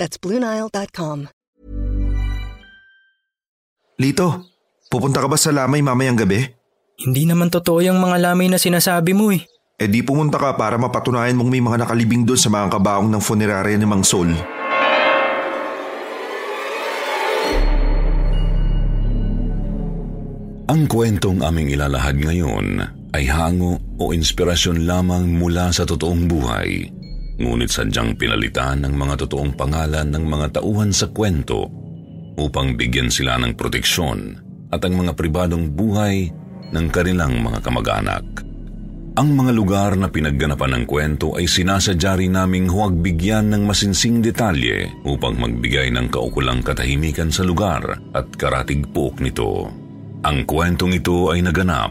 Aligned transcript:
That's 0.00 0.16
BlueNile.com. 0.16 1.28
Lito, 4.00 4.48
pupunta 4.88 5.20
ka 5.20 5.28
ba 5.28 5.36
sa 5.36 5.52
lamay 5.52 5.84
mamayang 5.84 6.24
gabi? 6.24 6.40
Hindi 7.04 7.28
naman 7.28 7.52
totoo 7.52 7.84
yung 7.84 8.00
mga 8.00 8.16
lamay 8.32 8.48
na 8.48 8.56
sinasabi 8.56 9.12
mo 9.12 9.28
eh. 9.28 9.44
E 9.76 9.84
di 9.92 10.00
pumunta 10.00 10.40
ka 10.40 10.56
para 10.56 10.80
mapatunayan 10.80 11.36
mong 11.36 11.50
may 11.52 11.60
mga 11.60 11.84
nakalibing 11.84 12.24
doon 12.24 12.40
sa 12.40 12.48
mga 12.48 12.80
kabaong 12.80 13.12
ng 13.12 13.20
funerarya 13.20 13.76
ni 13.76 13.84
Mang 13.84 14.00
Sol. 14.00 14.32
Ang 20.68 20.88
kwentong 20.88 21.44
aming 21.44 21.76
ilalahad 21.76 22.16
ngayon 22.16 22.88
ay 23.12 23.28
hango 23.28 23.76
o 24.00 24.16
inspirasyon 24.16 24.88
lamang 24.88 25.28
mula 25.28 25.68
sa 25.76 25.84
totoong 25.84 26.24
buhay. 26.24 26.99
Ngunit 27.40 27.72
sadyang 27.72 28.20
pinalitan 28.20 28.84
ng 28.84 28.92
mga 28.92 29.24
totoong 29.24 29.56
pangalan 29.56 30.12
ng 30.12 30.24
mga 30.28 30.60
tauhan 30.60 30.92
sa 30.92 31.08
kwento 31.08 31.72
upang 32.36 32.76
bigyan 32.76 33.08
sila 33.08 33.40
ng 33.40 33.56
proteksyon 33.56 34.36
at 34.68 34.84
ang 34.84 35.00
mga 35.00 35.16
pribadong 35.16 35.72
buhay 35.72 36.28
ng 36.70 36.86
kanilang 36.92 37.40
mga 37.40 37.64
kamag-anak. 37.64 38.50
Ang 39.18 39.34
mga 39.34 39.52
lugar 39.52 39.98
na 39.98 40.06
pinagganapan 40.06 40.80
ng 40.80 40.84
kwento 40.86 41.34
ay 41.34 41.50
sinasadya 41.50 42.14
rin 42.14 42.38
naming 42.38 42.70
huwag 42.70 42.94
bigyan 42.94 43.50
ng 43.50 43.66
masinsing 43.66 44.22
detalye 44.22 44.86
upang 45.02 45.34
magbigay 45.34 45.90
ng 45.90 46.06
kaukulang 46.12 46.62
katahimikan 46.62 47.34
sa 47.34 47.42
lugar 47.42 47.98
at 48.14 48.30
karatigpok 48.38 49.18
nito. 49.18 49.66
Ang 50.22 50.46
kwentong 50.46 50.94
ito 50.94 51.34
ay 51.34 51.42
naganap 51.42 51.90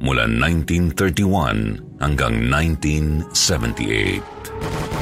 mula 0.00 0.24
1931 0.24 2.00
hanggang 2.00 2.48
1978. 2.48 4.93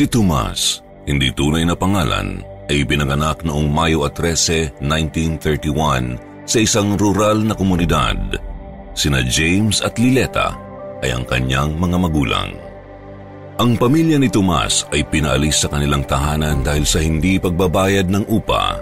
Si 0.00 0.08
Tomas, 0.08 0.80
hindi 1.04 1.28
tunay 1.28 1.60
na 1.68 1.76
pangalan, 1.76 2.40
ay 2.72 2.88
pinanganak 2.88 3.44
noong 3.44 3.68
Mayo 3.68 4.08
13, 4.08 4.80
1931 4.80 6.48
sa 6.48 6.56
isang 6.56 6.96
rural 6.96 7.44
na 7.44 7.52
komunidad. 7.52 8.16
Sina 8.96 9.20
James 9.20 9.84
at 9.84 10.00
Lileta 10.00 10.56
ay 11.04 11.12
ang 11.12 11.28
kanyang 11.28 11.76
mga 11.76 12.00
magulang. 12.00 12.48
Ang 13.60 13.76
pamilya 13.76 14.16
ni 14.16 14.32
Tomas 14.32 14.88
ay 14.88 15.04
pinaalis 15.04 15.60
sa 15.60 15.68
kanilang 15.68 16.08
tahanan 16.08 16.64
dahil 16.64 16.88
sa 16.88 17.04
hindi 17.04 17.36
pagbabayad 17.36 18.08
ng 18.08 18.24
upa. 18.32 18.80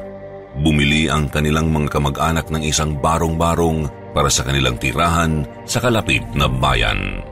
Bumili 0.63 1.11
ang 1.11 1.27
kanilang 1.27 1.75
mga 1.75 1.99
kamag-anak 1.99 2.47
ng 2.47 2.63
isang 2.63 2.95
barong-barong 2.95 3.91
para 4.15 4.31
sa 4.31 4.47
kanilang 4.47 4.79
tirahan 4.79 5.43
sa 5.67 5.83
kalapit 5.83 6.23
na 6.39 6.47
bayan. 6.47 7.27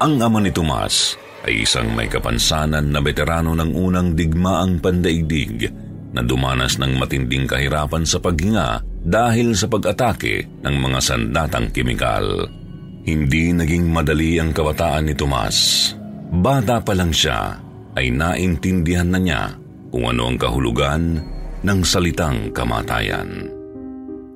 Ang 0.00 0.16
ama 0.16 0.40
ni 0.40 0.48
Tomas 0.48 1.25
ay 1.46 1.62
isang 1.62 1.94
may 1.94 2.10
kapansanan 2.10 2.90
na 2.90 2.98
veterano 2.98 3.54
ng 3.54 3.70
unang 3.72 4.18
digmaang 4.18 4.82
pandaigdig 4.82 5.70
na 6.10 6.20
dumanas 6.26 6.76
ng 6.82 6.98
matinding 6.98 7.46
kahirapan 7.46 8.02
sa 8.02 8.18
paghinga 8.18 8.82
dahil 9.06 9.54
sa 9.54 9.70
pag-atake 9.70 10.50
ng 10.66 10.76
mga 10.76 10.98
sandatang 10.98 11.70
kimikal. 11.70 12.26
Hindi 13.06 13.54
naging 13.54 13.86
madali 13.86 14.42
ang 14.42 14.50
kabataan 14.50 15.06
ni 15.06 15.14
Tomas. 15.14 15.90
Bata 16.26 16.82
pa 16.82 16.90
lang 16.98 17.14
siya 17.14 17.54
ay 17.94 18.10
naintindihan 18.10 19.06
na 19.06 19.20
niya 19.22 19.42
kung 19.94 20.10
ano 20.10 20.26
ang 20.26 20.36
kahulugan 20.36 21.22
ng 21.62 21.80
salitang 21.86 22.50
kamatayan. 22.50 23.46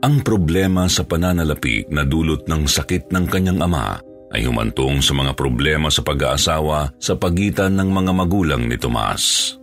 Ang 0.01 0.25
problema 0.25 0.87
sa 0.87 1.03
pananalapi 1.05 1.91
na 1.91 2.07
dulot 2.07 2.47
ng 2.47 2.65
sakit 2.65 3.11
ng 3.11 3.25
kanyang 3.29 3.61
ama 3.61 4.01
ay 4.31 4.47
humantong 4.47 5.03
sa 5.03 5.13
mga 5.15 5.35
problema 5.35 5.91
sa 5.91 6.07
pag-aasawa 6.07 6.95
sa 6.97 7.15
pagitan 7.19 7.75
ng 7.79 7.91
mga 7.91 8.13
magulang 8.15 8.63
ni 8.71 8.79
Tomas. 8.79 9.55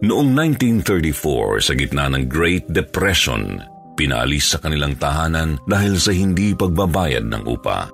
Noong 0.00 0.32
1934 0.32 1.60
sa 1.60 1.72
gitna 1.76 2.08
ng 2.08 2.24
Great 2.24 2.68
Depression, 2.72 3.60
pinaalis 3.96 4.56
sa 4.56 4.58
kanilang 4.60 4.96
tahanan 4.96 5.60
dahil 5.68 6.00
sa 6.00 6.12
hindi 6.12 6.56
pagbabayad 6.56 7.28
ng 7.28 7.44
upa. 7.44 7.88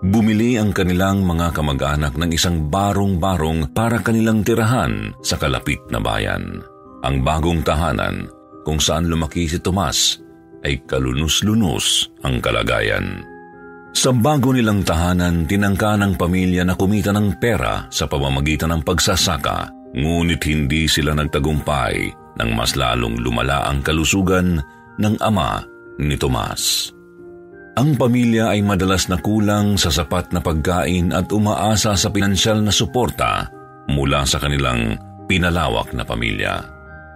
Bumili 0.00 0.56
ang 0.56 0.72
kanilang 0.72 1.26
mga 1.26 1.52
kamag-anak 1.52 2.16
ng 2.16 2.30
isang 2.32 2.72
barong-barong 2.72 3.74
para 3.76 4.00
kanilang 4.00 4.40
tirahan 4.40 5.12
sa 5.20 5.36
kalapit 5.36 5.82
na 5.92 6.00
bayan. 6.00 6.64
Ang 7.04 7.20
bagong 7.20 7.60
tahanan 7.60 8.30
kung 8.64 8.80
saan 8.80 9.12
lumaki 9.12 9.44
si 9.44 9.60
Tomas 9.60 10.22
ay 10.64 10.80
kalunos-lunos 10.88 12.08
ang 12.24 12.40
kalagayan. 12.40 13.29
Sa 13.90 14.14
bago 14.14 14.54
nilang 14.54 14.86
tahanan, 14.86 15.44
tinangka 15.44 15.98
ng 15.98 16.14
pamilya 16.14 16.62
na 16.62 16.78
kumita 16.78 17.10
ng 17.10 17.36
pera 17.42 17.90
sa 17.90 18.06
pamamagitan 18.06 18.70
ng 18.74 18.82
pagsasaka, 18.86 19.70
ngunit 19.98 20.40
hindi 20.46 20.86
sila 20.86 21.12
nagtagumpay 21.18 22.14
nang 22.38 22.50
mas 22.54 22.78
lalong 22.78 23.18
lumala 23.18 23.66
ang 23.66 23.82
kalusugan 23.82 24.62
ng 24.96 25.14
ama 25.18 25.60
ni 25.98 26.14
Tomas. 26.14 26.94
Ang 27.80 27.96
pamilya 27.96 28.52
ay 28.54 28.60
madalas 28.62 29.08
na 29.08 29.18
kulang 29.18 29.78
sa 29.80 29.88
sapat 29.88 30.34
na 30.34 30.40
pagkain 30.42 31.14
at 31.14 31.30
umaasa 31.32 31.96
sa 31.96 32.08
pinansyal 32.12 32.60
na 32.60 32.74
suporta 32.74 33.46
mula 33.90 34.22
sa 34.26 34.36
kanilang 34.36 34.98
pinalawak 35.30 35.90
na 35.94 36.02
pamilya. 36.02 36.60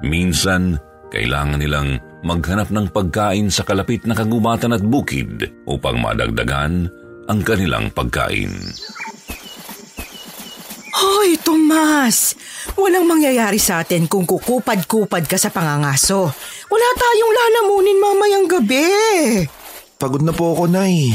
Minsan, 0.07 0.79
kailangan 1.11 1.59
nilang 1.59 1.99
maghanap 2.25 2.73
ng 2.73 2.89
pagkain 2.89 3.53
sa 3.53 3.63
kalapit 3.63 4.09
na 4.09 4.17
kagubatan 4.17 4.73
at 4.73 4.81
bukid 4.81 5.53
upang 5.69 6.01
madagdagan 6.01 6.89
ang 7.29 7.41
kanilang 7.45 7.93
pagkain. 7.93 8.51
Hoy, 10.95 11.37
Tomas! 11.37 12.33
Walang 12.81 13.05
mangyayari 13.05 13.61
sa 13.61 13.85
atin 13.85 14.09
kung 14.09 14.25
kukupad-kupad 14.25 15.29
ka 15.29 15.37
sa 15.37 15.53
pangangaso. 15.53 16.33
Wala 16.73 16.89
tayong 16.97 17.33
lalamunin 17.37 17.99
mamayang 18.01 18.47
gabi. 18.49 18.89
Pagod 20.01 20.25
na 20.25 20.33
po 20.33 20.57
ako, 20.57 20.65
Nay. 20.73 21.13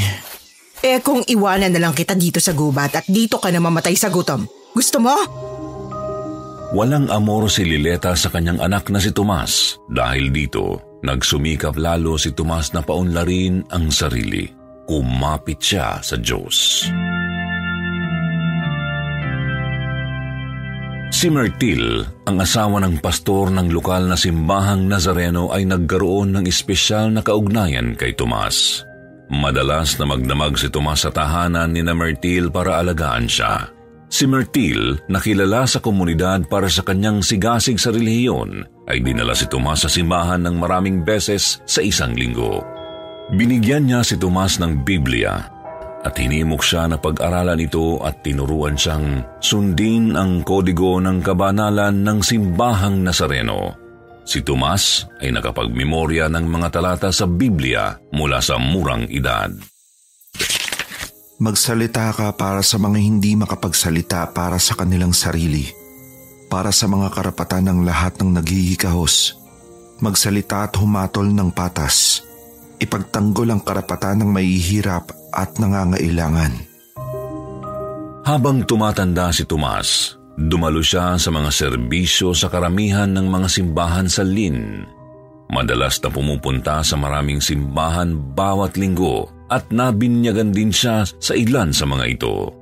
Eh 0.79 1.03
kung 1.03 1.25
iwanan 1.25 1.75
na 1.75 1.81
lang 1.81 1.97
kita 1.97 2.15
dito 2.15 2.39
sa 2.39 2.55
gubat 2.55 2.95
at 2.95 3.05
dito 3.09 3.35
ka 3.41 3.51
na 3.51 3.59
mamatay 3.59 3.97
sa 3.97 4.07
gutom, 4.07 4.47
gusto 4.71 5.03
mo? 5.03 5.48
Walang 6.69 7.09
amor 7.09 7.49
si 7.49 7.65
Lileta 7.65 8.13
sa 8.13 8.29
kanyang 8.29 8.61
anak 8.61 8.93
na 8.93 9.01
si 9.01 9.09
Tomas. 9.09 9.81
Dahil 9.89 10.29
dito, 10.29 10.77
nagsumikap 11.01 11.73
lalo 11.73 12.13
si 12.13 12.29
Tomas 12.29 12.77
na 12.77 12.85
paunlarin 12.85 13.65
ang 13.73 13.89
sarili. 13.89 14.45
Kumapit 14.85 15.57
siya 15.57 15.97
sa 15.97 16.13
Diyos. 16.13 16.85
Si 21.09 21.27
Mertil, 21.33 22.05
ang 22.29 22.37
asawa 22.37 22.85
ng 22.85 23.01
pastor 23.01 23.49
ng 23.49 23.73
lokal 23.73 24.05
na 24.05 24.13
simbahang 24.13 24.85
Nazareno 24.85 25.49
ay 25.49 25.65
nagkaroon 25.65 26.37
ng 26.37 26.45
espesyal 26.45 27.09
na 27.09 27.25
kaugnayan 27.25 27.97
kay 27.97 28.13
Tomas. 28.13 28.85
Madalas 29.33 29.97
na 29.97 30.05
magdamag 30.05 30.53
si 30.53 30.69
Tomas 30.69 31.01
sa 31.01 31.09
tahanan 31.09 31.73
ni 31.73 31.81
na 31.81 31.97
Mertil 31.97 32.53
para 32.53 32.77
alagaan 32.77 33.25
siya. 33.25 33.78
Si 34.09 34.25
Mertil, 34.25 34.97
nakilala 35.05 35.69
sa 35.69 35.77
komunidad 35.77 36.49
para 36.49 36.65
sa 36.65 36.81
kanyang 36.81 37.21
sigasig 37.21 37.77
sa 37.77 37.93
relihiyon, 37.93 38.65
ay 38.89 39.05
dinala 39.05 39.37
si 39.37 39.45
Tomas 39.45 39.85
sa 39.85 39.89
simbahan 39.89 40.41
ng 40.49 40.57
maraming 40.57 41.05
beses 41.05 41.61
sa 41.69 41.85
isang 41.85 42.17
linggo. 42.17 42.65
Binigyan 43.29 43.85
niya 43.85 44.01
si 44.01 44.17
Tomas 44.17 44.57
ng 44.57 44.81
Biblia 44.81 45.59
at 46.01 46.17
hinimok 46.17 46.65
siya 46.65 46.89
na 46.89 46.97
pag-aralan 46.97 47.61
ito 47.61 48.01
at 48.01 48.25
tinuruan 48.25 48.73
siyang 48.73 49.21
sundin 49.43 50.17
ang 50.17 50.41
kodigo 50.41 50.97
ng 50.97 51.21
kabanalan 51.21 52.01
ng 52.01 52.19
simbahang 52.25 53.05
Nazareno. 53.05 53.77
Si 54.25 54.41
Tomas 54.41 55.05
ay 55.21 55.29
nakapagmemorya 55.29 56.33
ng 56.33 56.45
mga 56.49 56.67
talata 56.73 57.09
sa 57.13 57.29
Biblia 57.29 57.93
mula 58.13 58.41
sa 58.41 58.57
murang 58.57 59.05
edad. 59.09 59.53
Magsalita 61.39 62.11
ka 62.11 62.35
para 62.35 62.59
sa 62.59 62.75
mga 62.75 62.99
hindi 62.99 63.39
makapagsalita 63.39 64.35
para 64.35 64.59
sa 64.59 64.75
kanilang 64.75 65.15
sarili, 65.15 65.71
para 66.51 66.75
sa 66.75 66.91
mga 66.91 67.15
karapatan 67.15 67.71
ng 67.71 67.79
lahat 67.87 68.19
ng 68.19 68.35
naghihikahos. 68.35 69.39
Magsalita 70.03 70.67
at 70.67 70.75
humatol 70.75 71.31
ng 71.31 71.51
patas 71.51 72.27
ipagtanggol 72.79 73.51
ang 73.51 73.61
karapatan 73.61 74.23
ng 74.23 74.29
mahihirap 74.31 75.11
at 75.35 75.59
nangangailangan. 75.59 76.55
Habang 78.23 78.63
tumatanda 78.63 79.29
si 79.35 79.43
Tomas, 79.43 80.15
dumalo 80.39 80.79
siya 80.79 81.19
sa 81.19 81.29
mga 81.29 81.51
serbisyo 81.51 82.31
sa 82.31 82.47
karamihan 82.47 83.11
ng 83.11 83.27
mga 83.27 83.47
simbahan 83.51 84.07
sa 84.07 84.23
Lin. 84.23 84.87
Madalas 85.49 85.97
na 85.99 86.09
pumupunta 86.13 86.79
sa 86.85 86.95
maraming 86.95 87.41
simbahan 87.41 88.13
bawat 88.15 88.77
linggo 88.77 89.38
at 89.49 89.69
nabinyagan 89.73 90.53
din 90.53 90.69
siya 90.69 91.03
sa 91.05 91.33
ilan 91.33 91.73
sa 91.73 91.89
mga 91.89 92.05
ito. 92.05 92.53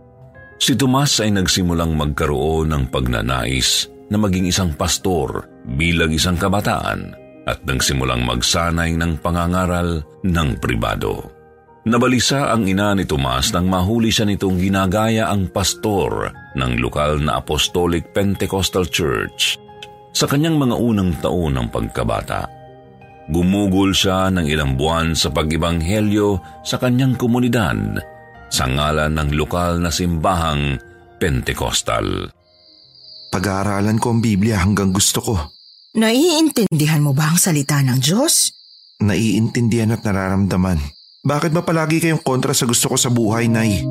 Si 0.58 0.74
Tomas 0.74 1.22
ay 1.22 1.36
nagsimulang 1.36 1.94
magkaroon 1.94 2.74
ng 2.74 2.84
pagnanais 2.90 3.92
na 4.10 4.18
maging 4.18 4.50
isang 4.50 4.74
pastor 4.74 5.46
bilang 5.78 6.10
isang 6.10 6.40
kabataan 6.40 7.14
at 7.46 7.62
nagsimulang 7.64 8.26
magsanay 8.26 8.98
ng 8.98 9.22
pangangaral 9.22 10.02
ng 10.26 10.50
pribado. 10.58 11.32
Nabalisa 11.88 12.52
ang 12.52 12.68
ina 12.68 12.92
ni 12.92 13.08
Tomas 13.08 13.56
nang 13.56 13.72
mahuli 13.72 14.12
siya 14.12 14.28
nitong 14.28 14.60
ginagaya 14.60 15.32
ang 15.32 15.48
pastor 15.48 16.36
ng 16.60 16.84
lokal 16.84 17.24
na 17.24 17.40
Apostolic 17.40 18.12
Pentecostal 18.12 18.84
Church 18.92 19.56
sa 20.12 20.28
kanyang 20.28 20.60
mga 20.60 20.76
unang 20.76 21.16
taon 21.24 21.56
ng 21.56 21.68
pagkabata. 21.72 22.57
Gumugol 23.28 23.92
siya 23.92 24.32
ng 24.32 24.48
ilang 24.48 24.80
buwan 24.80 25.12
sa 25.12 25.28
pag-ibanghelyo 25.28 26.40
sa 26.64 26.80
kanyang 26.80 27.20
komunidad 27.20 28.00
sa 28.48 28.64
ngalan 28.64 29.12
ng 29.12 29.36
lokal 29.36 29.84
na 29.84 29.92
simbahang 29.92 30.80
Pentecostal. 31.20 32.32
Pag-aaralan 33.28 34.00
ko 34.00 34.16
ang 34.16 34.24
Biblia 34.24 34.64
hanggang 34.64 34.96
gusto 34.96 35.20
ko. 35.20 35.36
Naiintindihan 36.00 37.04
mo 37.04 37.12
ba 37.12 37.36
ang 37.36 37.38
salita 37.42 37.84
ng 37.84 38.00
Diyos? 38.00 38.56
Naiintindihan 39.04 39.92
at 39.92 40.08
nararamdaman. 40.08 40.80
Bakit 41.28 41.52
ba 41.52 41.68
palagi 41.68 42.00
kayong 42.00 42.24
kontra 42.24 42.56
sa 42.56 42.64
gusto 42.64 42.88
ko 42.88 42.96
sa 42.96 43.12
buhay, 43.12 43.52
Nay? 43.52 43.84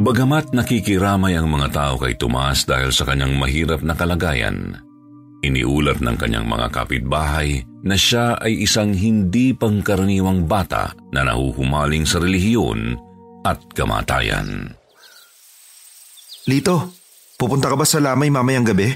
Bagamat 0.00 0.56
nakikiramay 0.56 1.36
ang 1.36 1.48
mga 1.48 1.68
tao 1.72 1.94
kay 2.00 2.16
Tomas 2.16 2.64
dahil 2.64 2.88
sa 2.92 3.04
kanyang 3.04 3.36
mahirap 3.36 3.84
na 3.84 3.92
kalagayan, 3.92 4.80
iniulat 5.40 6.00
ng 6.04 6.16
kanyang 6.16 6.46
mga 6.46 6.68
kapitbahay 6.72 7.64
na 7.80 7.96
siya 7.96 8.36
ay 8.40 8.64
isang 8.64 8.92
hindi 8.92 9.56
pangkaraniwang 9.56 10.44
bata 10.44 10.92
na 11.12 11.24
nahuhumaling 11.24 12.04
sa 12.04 12.20
relihiyon 12.20 12.96
at 13.44 13.60
kamatayan. 13.72 14.76
Lito, 16.44 16.92
pupunta 17.40 17.72
ka 17.72 17.76
ba 17.76 17.86
sa 17.88 18.00
lamay 18.00 18.28
mamayang 18.28 18.68
gabi? 18.68 18.92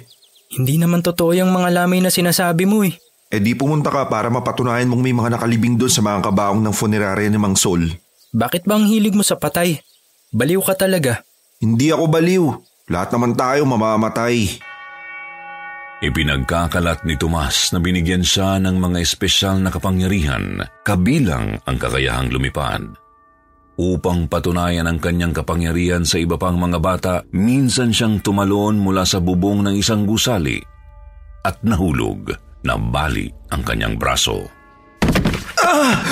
Hindi 0.54 0.76
naman 0.76 1.00
totoo 1.00 1.32
yung 1.32 1.50
mga 1.50 1.72
lamay 1.72 2.04
na 2.04 2.12
sinasabi 2.12 2.68
mo 2.68 2.84
eh. 2.84 2.94
E 3.32 3.40
di 3.40 3.56
pumunta 3.56 3.90
ka 3.90 4.06
para 4.06 4.28
mapatunayan 4.28 4.86
mong 4.86 5.02
may 5.02 5.16
mga 5.16 5.40
nakalibing 5.40 5.74
doon 5.74 5.90
sa 5.90 6.04
mga 6.04 6.30
kabaong 6.30 6.60
ng 6.60 6.74
funerarya 6.76 7.26
ni 7.32 7.40
Mang 7.40 7.58
Sol. 7.58 7.88
Bakit 8.30 8.68
ba 8.68 8.78
ang 8.78 8.86
hilig 8.86 9.16
mo 9.16 9.24
sa 9.24 9.40
patay? 9.40 9.80
Baliw 10.30 10.60
ka 10.62 10.76
talaga. 10.76 11.24
Hindi 11.58 11.90
ako 11.90 12.04
baliw. 12.10 12.44
Lahat 12.90 13.10
naman 13.14 13.32
tayo 13.32 13.64
mamamatay. 13.64 14.60
Ipinagkakalat 16.04 17.08
ni 17.08 17.16
Tomas 17.16 17.72
na 17.72 17.80
binigyan 17.80 18.20
siya 18.20 18.60
ng 18.60 18.76
mga 18.76 19.00
espesyal 19.00 19.56
na 19.56 19.72
kapangyarihan 19.72 20.60
kabilang 20.84 21.56
ang 21.64 21.76
kakayahang 21.80 22.28
lumipad. 22.28 22.84
Upang 23.80 24.28
patunayan 24.28 24.84
ang 24.84 25.00
kanyang 25.00 25.32
kapangyarihan 25.32 26.04
sa 26.04 26.20
iba 26.20 26.36
pang 26.36 26.60
mga 26.60 26.78
bata, 26.78 27.14
minsan 27.32 27.88
siyang 27.88 28.20
tumalon 28.20 28.76
mula 28.76 29.08
sa 29.08 29.16
bubong 29.16 29.64
ng 29.64 29.80
isang 29.80 30.04
gusali 30.04 30.60
at 31.40 31.56
nahulog 31.64 32.36
na 32.60 32.76
bali 32.76 33.32
ang 33.48 33.64
kanyang 33.64 33.96
braso. 33.96 34.44
Ah! 35.64 36.04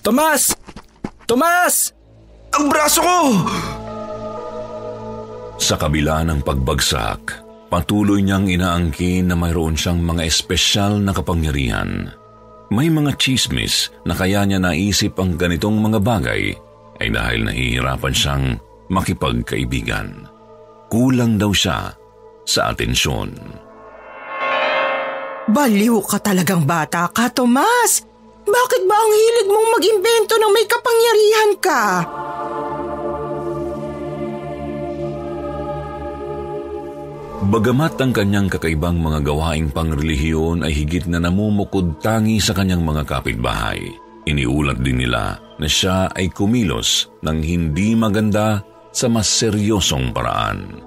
Tomas! 0.00 0.56
Tomas! 1.28 1.92
Ang 2.56 2.72
braso 2.72 3.00
ko! 3.04 3.18
Sa 5.60 5.76
kabila 5.76 6.24
ng 6.24 6.40
pagbagsak, 6.40 7.39
patuloy 7.70 8.20
niyang 8.20 8.50
inaangkin 8.50 9.30
na 9.30 9.38
mayroon 9.38 9.78
siyang 9.78 10.02
mga 10.02 10.26
espesyal 10.26 10.98
na 10.98 11.14
kapangyarihan. 11.14 12.10
May 12.70 12.90
mga 12.90 13.18
chismis 13.18 13.90
na 14.06 14.14
kaya 14.14 14.42
niya 14.44 14.58
naisip 14.58 15.18
ang 15.18 15.38
ganitong 15.38 15.78
mga 15.78 15.98
bagay 16.02 16.54
ay 17.00 17.08
dahil 17.08 17.46
nahihirapan 17.46 18.14
siyang 18.14 18.44
makipagkaibigan. 18.90 20.26
Kulang 20.90 21.38
daw 21.38 21.54
siya 21.54 21.94
sa 22.46 22.74
atensyon. 22.74 23.30
Baliw 25.50 25.98
ka 26.06 26.18
talagang 26.22 26.62
bata 26.62 27.10
ka, 27.10 27.30
Tomas. 27.30 28.06
Bakit 28.46 28.82
ba 28.86 28.96
ang 28.98 29.12
hilig 29.14 29.48
mong 29.50 29.68
mag-imbento 29.78 30.34
ng 30.38 30.52
may 30.54 30.66
kapangyarihan 30.66 31.52
ka? 31.62 31.82
Bagamat 37.50 37.98
ang 37.98 38.14
kanyang 38.14 38.46
kakaibang 38.46 39.02
mga 39.02 39.26
gawaing 39.26 39.74
pangrelihiyon 39.74 40.62
ay 40.62 40.70
higit 40.70 41.10
na 41.10 41.18
namumukod 41.18 41.98
tangi 41.98 42.38
sa 42.38 42.54
kanyang 42.54 42.86
mga 42.86 43.02
kapitbahay, 43.02 43.90
iniulat 44.22 44.78
din 44.78 45.02
nila 45.02 45.34
na 45.58 45.66
siya 45.66 46.06
ay 46.14 46.30
kumilos 46.30 47.10
ng 47.26 47.42
hindi 47.42 47.98
maganda 47.98 48.62
sa 48.94 49.10
mas 49.10 49.26
seryosong 49.26 50.14
paraan. 50.14 50.78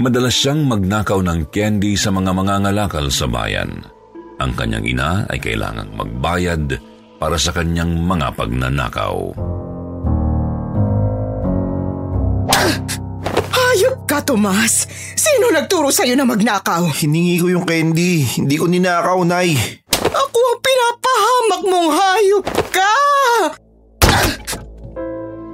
Madalas 0.00 0.32
siyang 0.32 0.64
magnakaw 0.64 1.20
ng 1.20 1.52
candy 1.52 1.92
sa 2.00 2.08
mga 2.08 2.32
mangangalakal 2.32 3.12
sa 3.12 3.28
bayan. 3.28 3.84
Ang 4.40 4.56
kanyang 4.56 4.88
ina 4.88 5.28
ay 5.28 5.44
kailangang 5.44 5.92
magbayad 5.92 6.80
para 7.20 7.36
sa 7.36 7.52
kanyang 7.52 8.00
mga 8.00 8.32
pagnanakaw. 8.32 9.28
Hayop 13.52 14.08
ka, 14.08 14.24
Tomas! 14.24 14.88
Sino 15.22 15.54
nagturo 15.54 15.94
sa'yo 15.94 16.18
na 16.18 16.26
magnakaw? 16.26 16.90
Hiningi 16.98 17.38
ko 17.38 17.46
yung 17.46 17.62
candy. 17.62 18.26
Hindi 18.26 18.58
ko 18.58 18.66
ninakaw, 18.66 19.22
Nay. 19.22 19.54
Ako 19.94 20.38
ang 20.50 20.58
pinapahamak 20.58 21.62
mong 21.62 21.90
hayop 21.94 22.46
ka! 22.74 22.94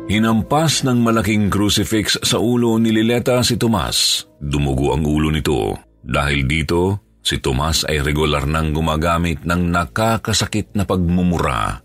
Hinampas 0.09 0.89
ng 0.89 1.05
malaking 1.05 1.53
crucifix 1.53 2.17
sa 2.25 2.41
ulo 2.41 2.81
ni 2.81 2.97
Lileta 2.97 3.45
si 3.45 3.61
Tomas. 3.61 4.25
Dumugo 4.41 4.97
ang 4.97 5.05
ulo 5.05 5.29
nito. 5.29 5.77
Dahil 6.01 6.49
dito, 6.49 7.13
si 7.21 7.37
Tomas 7.37 7.85
ay 7.85 8.01
regular 8.01 8.49
nang 8.49 8.73
gumagamit 8.73 9.45
ng 9.45 9.69
nakakasakit 9.69 10.73
na 10.81 10.89
pagmumura. 10.89 11.85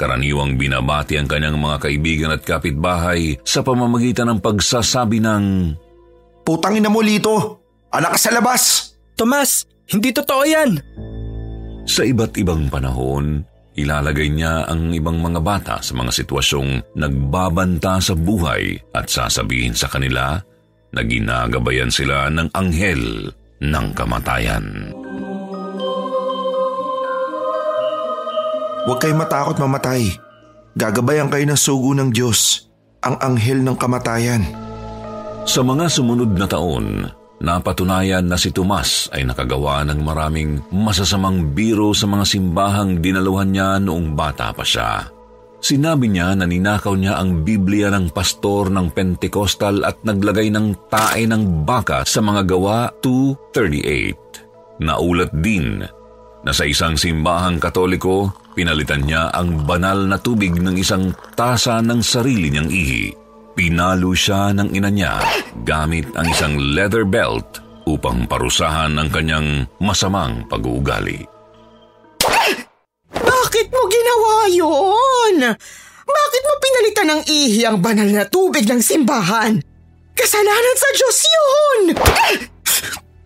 Karaniwang 0.00 0.56
binabati 0.56 1.20
ang 1.20 1.28
kanyang 1.28 1.60
mga 1.60 1.84
kaibigan 1.84 2.32
at 2.32 2.40
kapitbahay 2.40 3.36
sa 3.44 3.60
pamamagitan 3.60 4.32
ng 4.32 4.40
pagsasabi 4.40 5.20
ng 5.20 5.44
Putangin 6.50 6.82
na 6.82 6.90
mo, 6.90 6.98
Lito! 6.98 7.62
Anak 7.94 8.18
ka 8.18 8.26
sa 8.26 8.34
labas! 8.34 8.90
Tomas, 9.14 9.70
hindi 9.86 10.10
totoo 10.10 10.42
yan! 10.42 10.82
Sa 11.86 12.02
iba't 12.02 12.34
ibang 12.42 12.66
panahon, 12.66 13.46
Ilalagay 13.78 14.34
niya 14.34 14.66
ang 14.66 14.90
ibang 14.90 15.22
mga 15.22 15.40
bata 15.40 15.76
sa 15.78 15.94
mga 15.94 16.10
sitwasyong 16.10 16.98
nagbabanta 16.98 18.02
sa 18.02 18.18
buhay 18.18 18.76
at 18.90 19.06
sasabihin 19.06 19.78
sa 19.78 19.86
kanila 19.86 20.42
na 20.90 21.00
ginagabayan 21.06 21.88
sila 21.88 22.26
ng 22.34 22.50
anghel 22.50 23.30
ng 23.62 23.86
kamatayan. 23.94 24.90
Huwag 28.90 28.98
kayo 28.98 29.14
matakot 29.14 29.54
mamatay. 29.62 30.18
Gagabayan 30.74 31.30
kayo 31.30 31.46
ng 31.46 31.60
sugo 31.60 31.94
ng 31.94 32.10
Diyos, 32.10 32.66
ang 33.06 33.22
anghel 33.22 33.62
ng 33.62 33.78
kamatayan. 33.78 34.69
Sa 35.50 35.66
mga 35.66 35.90
sumunod 35.90 36.38
na 36.38 36.46
taon, 36.46 37.10
Napatunayan 37.40 38.28
na 38.28 38.36
si 38.36 38.52
Tomas 38.52 39.08
ay 39.16 39.24
nakagawa 39.24 39.80
ng 39.88 40.04
maraming 40.04 40.60
masasamang 40.68 41.56
biro 41.56 41.96
sa 41.96 42.04
mga 42.04 42.28
simbahang 42.28 43.00
dinaluhan 43.00 43.48
niya 43.48 43.80
noong 43.80 44.12
bata 44.12 44.52
pa 44.52 44.60
siya. 44.60 45.08
Sinabi 45.56 46.12
niya 46.12 46.36
na 46.36 46.44
ninakaw 46.44 46.92
niya 46.92 47.16
ang 47.16 47.40
Biblia 47.40 47.88
ng 47.88 48.12
pastor 48.12 48.68
ng 48.68 48.92
Pentecostal 48.92 49.88
at 49.88 50.04
naglagay 50.04 50.52
ng 50.52 50.92
tae 50.92 51.24
ng 51.24 51.64
baka 51.64 52.04
sa 52.04 52.20
mga 52.20 52.44
gawa 52.44 52.92
238. 53.00 54.84
Naulat 54.84 55.32
din 55.40 55.80
na 56.44 56.52
sa 56.52 56.68
isang 56.68 57.00
simbahang 57.00 57.56
katoliko, 57.56 58.28
pinalitan 58.52 59.08
niya 59.08 59.32
ang 59.32 59.64
banal 59.64 60.04
na 60.04 60.20
tubig 60.20 60.60
ng 60.60 60.76
isang 60.76 61.16
tasa 61.32 61.80
ng 61.80 62.04
sarili 62.04 62.52
niyang 62.52 62.68
ihi. 62.68 63.19
Pinalo 63.54 64.14
siya 64.14 64.54
ng 64.54 64.72
ina 64.72 64.88
niya 64.88 65.20
gamit 65.66 66.06
ang 66.14 66.26
isang 66.30 66.54
leather 66.56 67.02
belt 67.04 67.60
upang 67.84 68.24
parusahan 68.30 68.94
ang 68.94 69.10
kanyang 69.10 69.66
masamang 69.82 70.46
pag-uugali. 70.46 71.26
Bakit 73.10 73.66
mo 73.74 73.82
ginawa 73.90 74.34
yun? 74.46 75.34
Bakit 76.06 76.42
mo 76.46 76.52
pinalitan 76.62 77.08
ng 77.10 77.22
ihi 77.26 77.62
ang 77.66 77.82
banal 77.82 78.06
na 78.06 78.24
tubig 78.26 78.66
ng 78.66 78.78
simbahan? 78.78 79.58
Kasalanan 80.14 80.76
sa 80.78 80.88
Diyos 80.94 81.18
yun! 81.24 81.82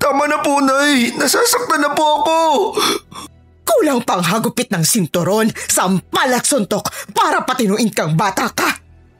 Tama 0.01 0.29
na 0.29 0.39
po, 0.45 0.61
Nay. 0.61 1.17
Nasasaktan 1.17 1.81
na 1.81 1.91
po 1.97 2.05
ako. 2.21 2.39
Kulang 3.65 4.05
pang 4.05 4.21
hagupit 4.21 4.69
ng 4.69 4.85
sinturon, 4.85 5.49
sampal 5.69 6.29
at 6.29 6.45
suntok 6.45 6.85
para 7.17 7.41
patinuin 7.41 7.89
kang 7.89 8.13
bata 8.13 8.53
ka. 8.53 8.69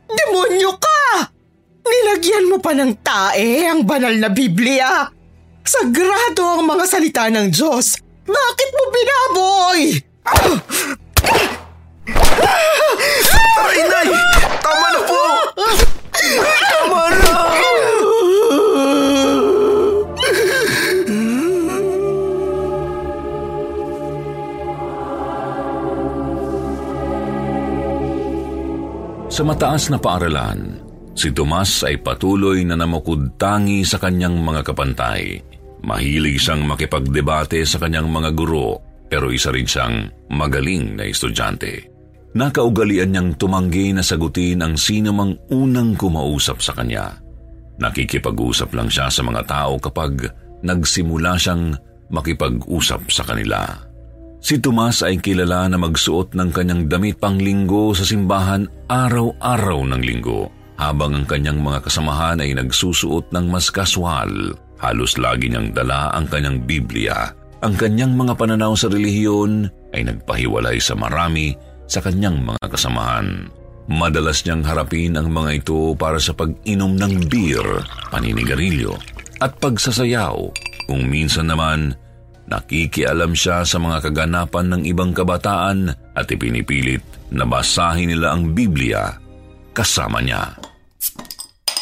Demonyo 0.05 0.77
ka! 0.77 0.94
Nilagyan 1.85 2.49
mo 2.49 2.57
pa 2.59 2.73
ng 2.73 2.93
tae 3.05 3.69
ang 3.69 3.85
banal 3.85 4.17
na 4.17 4.33
Biblia. 4.33 5.05
Sagrado 5.65 6.61
ang 6.61 6.65
mga 6.65 6.85
salita 6.89 7.29
ng 7.29 7.49
Diyos. 7.53 8.01
Bakit 8.25 8.69
mo 8.73 8.85
binaboy? 8.89 9.81
Aray, 13.55 13.81
Nay! 13.85 14.09
Tama 14.61 14.89
na 14.93 15.01
po! 15.05 15.23
Tama 16.73 17.05
na! 17.13 17.33
Sa 29.35 29.43
mataas 29.43 29.91
na 29.91 29.99
paaralan, 29.99 30.84
si 31.15 31.31
Tomas 31.33 31.83
ay 31.87 32.03
patuloy 32.03 32.67
na 32.67 32.77
namukod 32.77 33.39
tangi 33.41 33.87
sa 33.87 33.97
kanyang 34.03 34.39
mga 34.43 34.61
kapantay. 34.67 35.41
Mahilig 35.85 36.41
siyang 36.41 36.65
makipagdebate 36.65 37.65
sa 37.65 37.81
kanyang 37.81 38.09
mga 38.09 38.31
guro, 38.37 38.81
pero 39.09 39.31
isa 39.31 39.53
rin 39.55 39.69
siyang 39.69 40.11
magaling 40.33 40.97
na 40.99 41.07
estudyante. 41.07 41.91
Nakaugalian 42.35 43.15
niyang 43.15 43.31
tumanggi 43.39 43.95
na 43.95 44.03
sagutin 44.03 44.59
ang 44.65 44.75
sino 44.75 45.15
mang 45.15 45.39
unang 45.55 45.95
kumausap 45.95 46.59
sa 46.59 46.75
kanya. 46.75 47.15
Nakikipag-usap 47.79 48.75
lang 48.75 48.91
siya 48.91 49.07
sa 49.07 49.23
mga 49.23 49.43
tao 49.47 49.79
kapag 49.79 50.31
nagsimula 50.67 51.39
siyang 51.39 51.79
makipag-usap 52.11 53.11
sa 53.11 53.23
kanila. 53.23 53.61
Si 54.45 54.61
Tomas 54.61 55.01
ay 55.01 55.25
kilala 55.25 55.73
na 55.73 55.81
magsuot 55.81 56.37
ng 56.37 56.51
kanyang 56.53 56.85
damit 56.85 57.17
panglinggo 57.17 57.97
sa 57.97 58.05
simbahan 58.05 58.69
araw-araw 58.93 59.89
ng 59.89 60.03
linggo, 60.05 60.53
habang 60.81 61.23
ang 61.23 61.27
kanyang 61.27 61.63
mga 61.63 61.87
kasamahan 61.87 62.43
ay 62.43 62.55
nagsusuot 62.57 63.31
ng 63.31 63.47
mas 63.51 63.71
kaswal. 63.71 64.31
Halos 64.83 65.17
lagi 65.17 65.49
niyang 65.49 65.71
dala 65.71 66.11
ang 66.13 66.27
kanyang 66.27 66.63
Biblia. 66.67 67.31
Ang 67.65 67.79
kanyang 67.79 68.13
mga 68.13 68.37
pananaw 68.37 68.77
sa 68.77 68.93
relihiyon 68.93 69.71
ay 69.97 70.05
nagpahiwalay 70.05 70.77
sa 70.83 70.93
marami 70.99 71.57
sa 71.89 72.05
kanyang 72.05 72.43
mga 72.45 72.67
kasamahan. 72.69 73.49
Madalas 73.89 74.45
niyang 74.45 74.65
harapin 74.65 75.17
ang 75.17 75.33
mga 75.33 75.65
ito 75.65 75.93
para 75.97 76.21
sa 76.21 76.37
pag-inom 76.37 76.97
ng 76.97 77.29
beer, 77.29 77.65
paninigarilyo, 78.13 78.97
at 79.41 79.57
pagsasayaw. 79.61 80.37
Kung 80.85 81.09
minsan 81.09 81.49
naman 81.49 81.97
Nakikialam 82.45 83.33
siya 83.33 83.65
sa 83.65 83.81
mga 83.81 84.05
kaganapan 84.05 84.67
ng 84.77 84.83
ibang 84.85 85.17
kabataan 85.17 85.89
at 86.13 86.27
ipinipilit 86.29 87.01
na 87.33 87.49
basahin 87.49 88.13
nila 88.13 88.37
ang 88.37 88.53
Biblia 88.53 89.24
kasama 89.75 90.23
niya. 90.23 90.55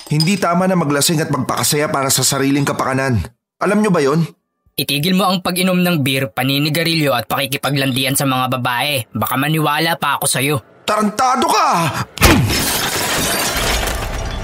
Hindi 0.09 0.41
tama 0.41 0.65
na 0.65 0.77
maglasing 0.77 1.21
at 1.21 1.33
magpakasaya 1.33 1.93
para 1.93 2.09
sa 2.09 2.25
sariling 2.25 2.65
kapakanan. 2.65 3.21
Alam 3.61 3.81
niyo 3.81 3.93
ba 3.93 4.01
yon? 4.01 4.25
Itigil 4.73 5.13
mo 5.13 5.29
ang 5.29 5.45
pag-inom 5.45 5.77
ng 5.77 6.01
beer, 6.01 6.33
paninigarilyo 6.33 7.13
at 7.13 7.29
pakikipaglandian 7.29 8.17
sa 8.17 8.25
mga 8.25 8.57
babae. 8.57 9.05
Baka 9.13 9.37
maniwala 9.37 10.01
pa 10.01 10.17
ako 10.17 10.25
sa'yo. 10.25 10.57
Tarantado 10.89 11.45
ka! 11.45 11.69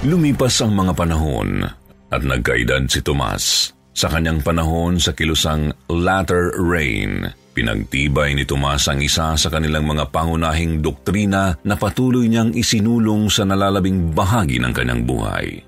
Lumipas 0.05 0.61
ang 0.63 0.77
mga 0.77 0.93
panahon 0.95 1.67
at 2.13 2.23
nagkaedad 2.23 2.87
si 2.87 3.01
Tomas. 3.03 3.75
Sa 3.99 4.07
kanyang 4.07 4.45
panahon 4.47 5.03
sa 5.03 5.11
kilusang 5.11 5.75
latter 5.91 6.55
rain, 6.61 7.27
pinagtibay 7.59 8.39
ni 8.39 8.47
Tomas 8.47 8.87
ang 8.87 9.03
isa 9.03 9.35
sa 9.35 9.49
kanilang 9.51 9.83
mga 9.83 10.15
pangunahing 10.15 10.79
doktrina 10.79 11.59
na 11.67 11.75
patuloy 11.75 12.31
niyang 12.31 12.55
isinulong 12.55 13.27
sa 13.27 13.43
nalalabing 13.43 14.15
bahagi 14.15 14.63
ng 14.63 14.71
kanyang 14.71 15.03
buhay. 15.03 15.59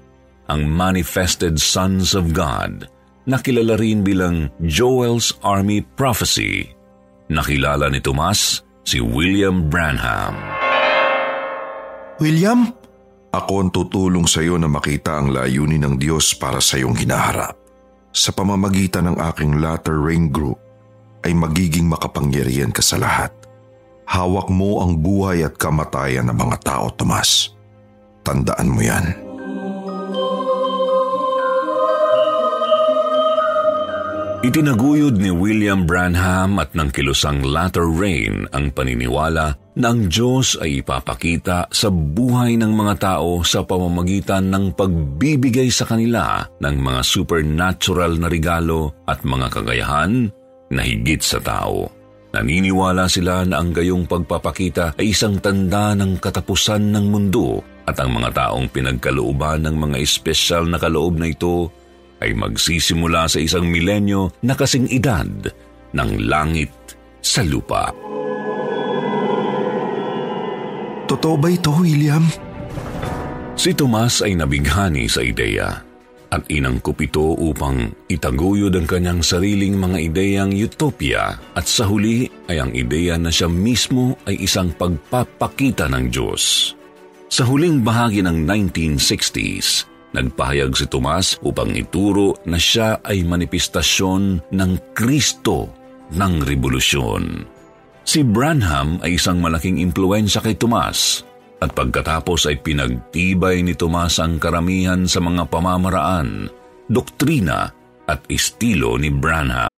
Ang 0.47 0.71
Manifested 0.71 1.59
Sons 1.59 2.15
of 2.15 2.31
God, 2.31 2.87
nakilala 3.27 3.75
rin 3.75 4.07
bilang 4.07 4.55
Joel's 4.63 5.35
Army 5.43 5.83
Prophecy. 5.83 6.71
Nakilala 7.27 7.91
ni 7.91 7.99
Tomas 7.99 8.63
si 8.87 9.03
William 9.03 9.67
Branham. 9.67 10.39
William, 12.23 12.71
ako 13.35 13.53
ang 13.67 13.71
tutulong 13.75 14.31
sa 14.31 14.47
iyo 14.47 14.55
na 14.63 14.71
makita 14.71 15.19
ang 15.19 15.35
layunin 15.35 15.83
ng 15.83 15.95
Diyos 15.99 16.39
para 16.39 16.63
sa 16.63 16.79
iyong 16.79 16.95
hinaharap 16.95 17.59
sa 18.15 18.31
pamamagitan 18.31 19.11
ng 19.11 19.17
aking 19.35 19.59
latter 19.63 19.99
rain 19.99 20.31
group 20.31 20.70
ay 21.25 21.33
magiging 21.37 21.87
makapangyarihan 21.89 22.73
ka 22.73 22.81
sa 22.81 22.97
lahat. 23.01 23.33
Hawak 24.11 24.51
mo 24.51 24.83
ang 24.83 24.99
buhay 24.99 25.47
at 25.47 25.55
kamatayan 25.55 26.27
ng 26.33 26.39
mga 26.39 26.57
tao, 26.67 26.91
Tomas. 26.91 27.55
Tandaan 28.27 28.69
mo 28.69 28.83
yan. 28.83 29.31
Itinaguyod 34.41 35.21
ni 35.21 35.29
William 35.29 35.85
Branham 35.85 36.57
at 36.65 36.73
ng 36.73 36.89
kilusang 36.89 37.45
latter 37.45 37.85
rain 37.85 38.49
ang 38.57 38.73
paniniwala 38.73 39.53
na 39.77 39.87
ang 39.93 40.09
Diyos 40.09 40.57
ay 40.57 40.81
ipapakita 40.81 41.69
sa 41.69 41.93
buhay 41.93 42.57
ng 42.57 42.73
mga 42.73 42.95
tao 43.05 43.45
sa 43.45 43.69
pamamagitan 43.69 44.49
ng 44.49 44.73
pagbibigay 44.73 45.69
sa 45.69 45.85
kanila 45.85 46.41
ng 46.57 46.77
mga 46.81 47.01
supernatural 47.05 48.17
na 48.17 48.33
regalo 48.33 49.05
at 49.05 49.21
mga 49.29 49.61
kagayahan 49.61 50.33
na 50.71 50.87
higit 50.87 51.21
sa 51.21 51.43
tao. 51.43 51.91
Naniniwala 52.31 53.11
sila 53.11 53.43
na 53.43 53.59
ang 53.59 53.75
gayong 53.75 54.07
pagpapakita 54.07 54.95
ay 54.95 55.11
isang 55.11 55.43
tanda 55.43 55.99
ng 55.99 56.23
katapusan 56.23 56.95
ng 56.95 57.11
mundo 57.11 57.59
at 57.91 57.99
ang 57.99 58.15
mga 58.15 58.31
taong 58.31 58.71
pinagkalooban 58.71 59.67
ng 59.67 59.75
mga 59.75 59.99
espesyal 59.99 60.63
na 60.71 60.79
kaloob 60.79 61.19
na 61.19 61.27
ito 61.27 61.67
ay 62.23 62.31
magsisimula 62.39 63.27
sa 63.27 63.43
isang 63.43 63.67
milenyo 63.67 64.31
na 64.47 64.55
kasing 64.55 64.87
edad 64.95 65.27
ng 65.91 66.11
langit 66.31 66.71
sa 67.19 67.43
lupa. 67.43 67.91
Totoo 71.11 71.35
ba 71.35 71.51
ito, 71.51 71.75
William? 71.75 72.23
Si 73.59 73.75
Tomas 73.75 74.23
ay 74.23 74.39
nabighani 74.39 75.11
sa 75.11 75.27
ideya 75.27 75.90
at 76.31 76.47
inangkop 76.47 77.03
ito 77.03 77.35
upang 77.35 77.91
itaguyod 78.07 78.75
ang 78.79 78.87
kanyang 78.87 79.21
sariling 79.21 79.75
mga 79.75 79.99
ideyang 80.11 80.55
utopia 80.55 81.35
at 81.59 81.67
sa 81.67 81.91
huli 81.91 82.31
ay 82.47 82.63
ang 82.63 82.71
ideya 82.71 83.19
na 83.19 83.35
siya 83.35 83.51
mismo 83.51 84.15
ay 84.31 84.39
isang 84.47 84.71
pagpapakita 84.75 85.91
ng 85.91 86.07
Diyos. 86.09 86.75
Sa 87.31 87.47
huling 87.47 87.83
bahagi 87.83 88.23
ng 88.23 88.47
1960s, 88.47 89.91
Nagpahayag 90.11 90.75
si 90.75 90.91
Tomas 90.91 91.39
upang 91.47 91.71
ituro 91.71 92.35
na 92.43 92.59
siya 92.59 92.99
ay 93.07 93.23
manifestasyon 93.23 94.51
ng 94.51 94.73
Kristo 94.91 95.71
ng 96.11 96.43
Revolusyon. 96.43 97.47
Si 98.03 98.27
Branham 98.27 98.99
ay 99.07 99.15
isang 99.15 99.39
malaking 99.39 99.79
impluensya 99.79 100.43
kay 100.43 100.59
Tomas 100.59 101.30
at 101.61 101.77
pagkatapos 101.77 102.49
ay 102.49 102.59
pinagtibay 102.61 103.61
ni 103.61 103.77
Tomas 103.77 104.17
ang 104.19 104.41
karamihan 104.41 105.05
sa 105.05 105.21
mga 105.21 105.47
pamamaraan, 105.49 106.49
doktrina 106.89 107.71
at 108.09 108.21
estilo 108.33 108.97
ni 108.97 109.13
Branham. 109.13 109.69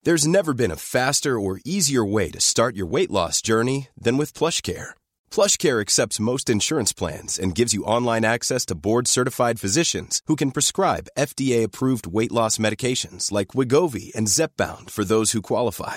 There's 0.00 0.24
never 0.24 0.56
been 0.56 0.72
a 0.72 0.80
faster 0.80 1.36
or 1.36 1.60
easier 1.62 2.00
way 2.00 2.32
to 2.32 2.40
start 2.40 2.72
your 2.72 2.88
weight 2.88 3.12
loss 3.12 3.44
journey 3.44 3.92
than 4.00 4.16
with 4.16 4.32
PlushCare 4.32 4.96
PlushCare 5.30 5.80
accepts 5.80 6.18
most 6.18 6.48
insurance 6.50 6.92
plans 6.92 7.38
and 7.38 7.54
gives 7.54 7.74
you 7.74 7.84
online 7.84 8.24
access 8.24 8.64
to 8.66 8.74
board-certified 8.74 9.60
physicians 9.60 10.22
who 10.26 10.36
can 10.36 10.50
prescribe 10.50 11.08
FDA-approved 11.18 12.06
weight 12.06 12.32
loss 12.32 12.56
medications 12.56 13.30
like 13.30 13.48
Wigovi 13.48 14.14
and 14.14 14.26
Zepbound 14.26 14.88
for 14.88 15.04
those 15.04 15.32
who 15.32 15.42
qualify. 15.42 15.96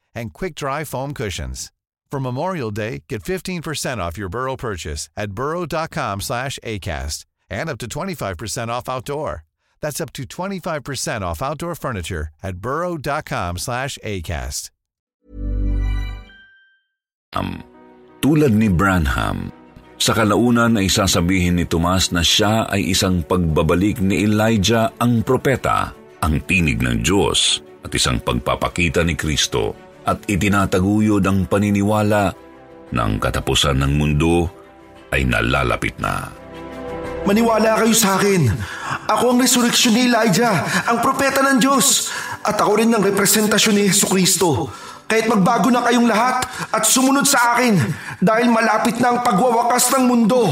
and 0.13 0.33
quick-dry 0.33 0.83
foam 0.83 1.13
cushions. 1.13 1.71
For 2.11 2.19
Memorial 2.19 2.75
Day, 2.75 3.07
get 3.07 3.23
15% 3.23 3.63
off 4.03 4.19
your 4.19 4.27
Burrow 4.27 4.59
purchase 4.59 5.07
at 5.15 5.31
burrow.com 5.31 6.19
slash 6.19 6.59
ACAST 6.59 7.23
and 7.49 7.69
up 7.71 7.79
to 7.79 7.87
25% 7.87 8.67
off 8.67 8.89
outdoor. 8.91 9.47
That's 9.79 10.03
up 10.03 10.11
to 10.19 10.27
25% 10.27 11.21
off 11.23 11.41
outdoor 11.41 11.73
furniture 11.75 12.29
at 12.43 12.57
burrow.com 12.59 13.57
slash 13.57 13.97
ACAST. 14.03 14.69
Um, 17.31 17.63
tulad 18.19 18.51
ni 18.51 18.67
Branham, 18.67 19.55
sa 19.95 20.11
kalaunan 20.11 20.75
ay 20.75 20.91
sasabihin 20.91 21.55
ni 21.55 21.63
Tomas 21.63 22.11
na 22.11 22.19
siya 22.19 22.67
ay 22.67 22.91
isang 22.91 23.23
pagbabalik 23.23 24.03
ni 24.03 24.27
Elijah 24.27 24.91
ang 24.99 25.23
propeta, 25.23 25.95
ang 26.19 26.43
tinig 26.43 26.83
ng 26.83 26.99
Diyos 26.99 27.63
at 27.87 27.95
isang 27.95 28.19
pagpapakita 28.19 28.99
ni 29.07 29.15
Kristo 29.15 29.90
at 30.05 30.25
itinataguyod 30.25 31.21
ang 31.25 31.45
paniniwala 31.45 32.33
na 32.91 33.01
ang 33.01 33.21
katapusan 33.21 33.77
ng 33.79 33.93
mundo 33.95 34.49
ay 35.11 35.27
nalalapit 35.27 35.95
na. 36.01 36.31
Maniwala 37.21 37.77
kayo 37.77 37.93
sa 37.93 38.17
akin. 38.17 38.49
Ako 39.05 39.35
ang 39.35 39.39
resurrection 39.39 39.93
ni 39.93 40.09
Elijah, 40.09 40.65
ang 40.89 41.05
propeta 41.05 41.45
ng 41.45 41.61
Diyos. 41.61 42.09
At 42.41 42.57
ako 42.57 42.81
rin 42.81 42.89
ang 42.89 43.05
representasyon 43.05 43.77
ni 43.77 43.83
Yesu 43.85 44.09
Kristo. 44.09 44.73
Kahit 45.05 45.29
magbago 45.29 45.69
na 45.69 45.85
kayong 45.85 46.09
lahat 46.09 46.41
at 46.71 46.83
sumunod 46.87 47.27
sa 47.29 47.53
akin 47.53 47.77
dahil 48.17 48.49
malapit 48.49 48.97
na 48.97 49.13
ang 49.13 49.19
pagwawakas 49.21 49.93
ng 49.93 50.03
mundo. 50.07 50.49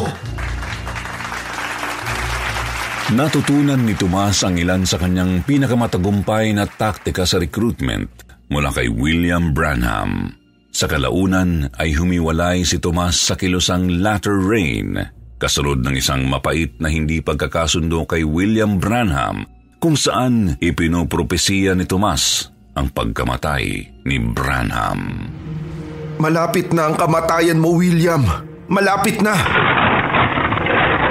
Natutunan 3.10 3.82
ni 3.82 3.98
Tomas 3.98 4.46
ang 4.46 4.54
ilan 4.54 4.86
sa 4.86 5.02
kanyang 5.02 5.42
pinakamatagumpay 5.42 6.54
na 6.54 6.70
taktika 6.70 7.26
sa 7.26 7.42
recruitment 7.42 8.29
mula 8.50 8.74
kay 8.74 8.90
William 8.90 9.56
Branham. 9.56 10.36
Sa 10.70 10.86
kalaunan 10.86 11.70
ay 11.82 11.98
humiwalay 11.98 12.62
si 12.62 12.78
Tomas 12.78 13.18
sa 13.18 13.34
kilosang 13.34 14.02
latter 14.02 14.38
rain 14.38 14.98
kasunod 15.40 15.82
ng 15.82 15.96
isang 15.98 16.28
mapait 16.28 16.76
na 16.78 16.92
hindi 16.92 17.24
pagkakasundo 17.24 18.06
kay 18.06 18.28
William 18.28 18.78
Branham 18.78 19.48
kung 19.80 19.96
saan 19.96 20.60
ipinopropesiya 20.60 21.74
ni 21.74 21.88
Tomas 21.88 22.52
ang 22.76 22.92
pagkamatay 22.92 23.64
ni 24.06 24.18
Branham. 24.20 25.32
Malapit 26.20 26.76
na 26.76 26.92
ang 26.92 27.00
kamatayan 27.00 27.58
mo, 27.58 27.80
William. 27.80 28.28
Malapit 28.68 29.24
na. 29.24 29.40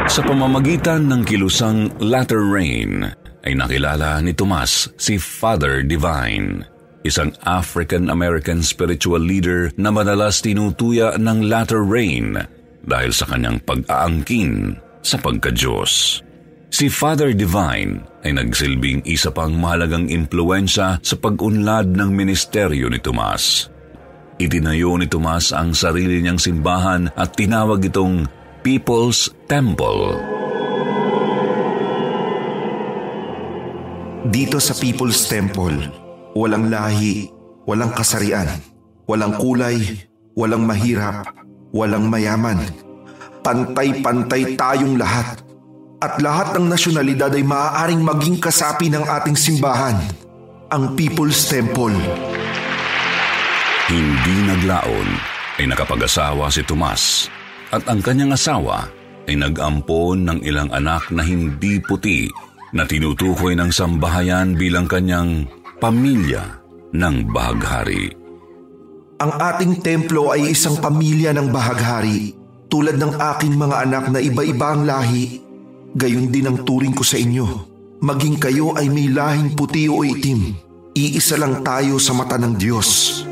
Sa 0.05 0.21
pamamagitan 0.21 1.09
ng 1.09 1.25
kilusang 1.25 1.89
latter 2.01 2.45
rain 2.45 3.09
ay 3.45 3.53
nakilala 3.57 4.21
ni 4.21 4.37
Tomas 4.37 4.93
si 5.01 5.17
Father 5.17 5.81
Divine, 5.81 6.65
isang 7.07 7.35
African-American 7.47 8.63
spiritual 8.65 9.23
leader 9.23 9.71
na 9.79 9.95
madalas 9.95 10.43
tinutuya 10.43 11.15
ng 11.19 11.47
latter 11.47 11.83
rain 11.83 12.35
dahil 12.83 13.13
sa 13.13 13.29
kanyang 13.29 13.61
pag-aangkin 13.63 14.79
sa 15.05 15.21
pagka-Diyos. 15.21 16.23
Si 16.69 16.93
Father 16.93 17.33
Divine 17.33 18.05
ay 18.29 18.37
nagsilbing 18.37 19.09
isa 19.09 19.33
pang 19.33 19.57
mahalagang 19.57 20.13
impluensya 20.13 21.01
sa 21.01 21.17
pag-unlad 21.17 21.97
ng 21.97 22.11
ministeryo 22.13 22.93
ni 22.93 23.01
Tomas. 23.01 23.73
Itinayo 24.39 24.95
ni 25.01 25.09
Tomas 25.09 25.51
ang 25.51 25.73
sarili 25.73 26.21
niyang 26.23 26.39
simbahan 26.39 27.11
at 27.17 27.35
tinawag 27.35 27.83
itong 27.89 28.29
People's 28.61 29.33
Temple. 29.49 30.15
Dito 34.29 34.61
sa 34.61 34.77
People's 34.77 35.25
Temple, 35.25 36.08
walang 36.37 36.69
lahi, 36.69 37.29
walang 37.65 37.93
kasarian, 37.93 38.49
walang 39.09 39.37
kulay, 39.37 39.81
walang 40.37 40.65
mahirap, 40.65 41.33
walang 41.73 42.09
mayaman. 42.09 42.59
Pantay-pantay 43.45 44.59
tayong 44.59 44.99
lahat. 45.01 45.41
At 45.99 46.23
lahat 46.23 46.55
ng 46.55 46.71
nasyonalidad 46.71 47.35
ay 47.35 47.43
maaaring 47.43 48.03
maging 48.07 48.39
kasapi 48.39 48.87
ng 48.87 49.03
ating 49.03 49.35
simbahan, 49.35 49.99
ang 50.71 50.95
People's 50.95 51.49
Temple. 51.51 51.97
Hindi 53.89 54.37
naglaon 54.47 55.09
ay 55.59 55.65
nakapag-asawa 55.67 56.53
si 56.55 56.63
Tomas 56.63 57.27
at 57.75 57.83
ang 57.91 57.99
kanyang 57.99 58.37
asawa 58.37 58.87
ay 59.27 59.37
nag-ampon 59.37 60.25
ng 60.25 60.39
ilang 60.47 60.71
anak 60.73 61.11
na 61.13 61.21
hindi 61.21 61.83
puti 61.83 62.31
na 62.73 62.85
tinutukoy 62.85 63.57
ng 63.57 63.73
sambahayan 63.73 64.57
bilang 64.57 64.89
kanyang 64.89 65.49
pamilya 65.79 66.59
ng 66.91 67.17
bahaghari. 67.31 68.11
Ang 69.23 69.33
ating 69.35 69.79
templo 69.79 70.35
ay 70.35 70.51
isang 70.51 70.79
pamilya 70.83 71.31
ng 71.35 71.55
bahaghari 71.55 72.35
tulad 72.67 72.99
ng 72.99 73.15
aking 73.15 73.55
mga 73.55 73.87
anak 73.87 74.05
na 74.11 74.19
iba-iba 74.19 74.75
ang 74.75 74.83
lahi. 74.83 75.39
Gayon 75.95 76.35
din 76.35 76.51
ang 76.51 76.67
turing 76.67 76.95
ko 76.95 77.07
sa 77.07 77.15
inyo. 77.15 77.47
Maging 78.03 78.43
kayo 78.43 78.75
ay 78.75 78.91
may 78.91 79.07
lahing 79.07 79.55
puti 79.55 79.87
o 79.87 80.03
itim. 80.03 80.55
Iisa 80.99 81.39
lang 81.39 81.63
tayo 81.63 82.03
sa 82.03 82.11
mata 82.11 82.35
ng 82.39 82.55
Diyos. 82.59 83.23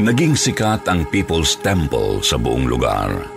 Naging 0.00 0.32
sikat 0.32 0.88
ang 0.88 1.04
People's 1.12 1.60
Temple 1.60 2.24
sa 2.24 2.40
buong 2.40 2.64
lugar. 2.66 3.33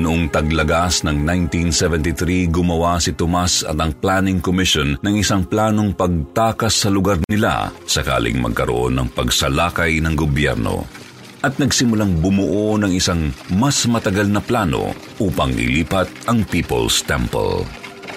Noong 0.00 0.32
taglagas 0.32 1.04
ng 1.04 1.28
1973, 1.28 2.48
gumawa 2.48 2.96
si 2.96 3.12
Tomas 3.12 3.60
at 3.68 3.76
ang 3.76 3.92
Planning 3.92 4.40
Commission 4.40 4.96
ng 4.96 5.14
isang 5.20 5.44
planong 5.44 5.92
pagtakas 5.92 6.72
sa 6.72 6.88
lugar 6.88 7.20
nila 7.28 7.68
sakaling 7.84 8.40
magkaroon 8.40 8.96
ng 8.96 9.12
pagsalakay 9.12 10.00
ng 10.00 10.16
gobyerno 10.16 10.88
at 11.44 11.52
nagsimulang 11.60 12.16
bumuo 12.16 12.80
ng 12.80 12.96
isang 12.96 13.28
mas 13.52 13.84
matagal 13.84 14.24
na 14.32 14.40
plano 14.40 14.96
upang 15.20 15.52
ilipat 15.52 16.08
ang 16.24 16.48
People's 16.48 17.04
Temple. 17.04 17.68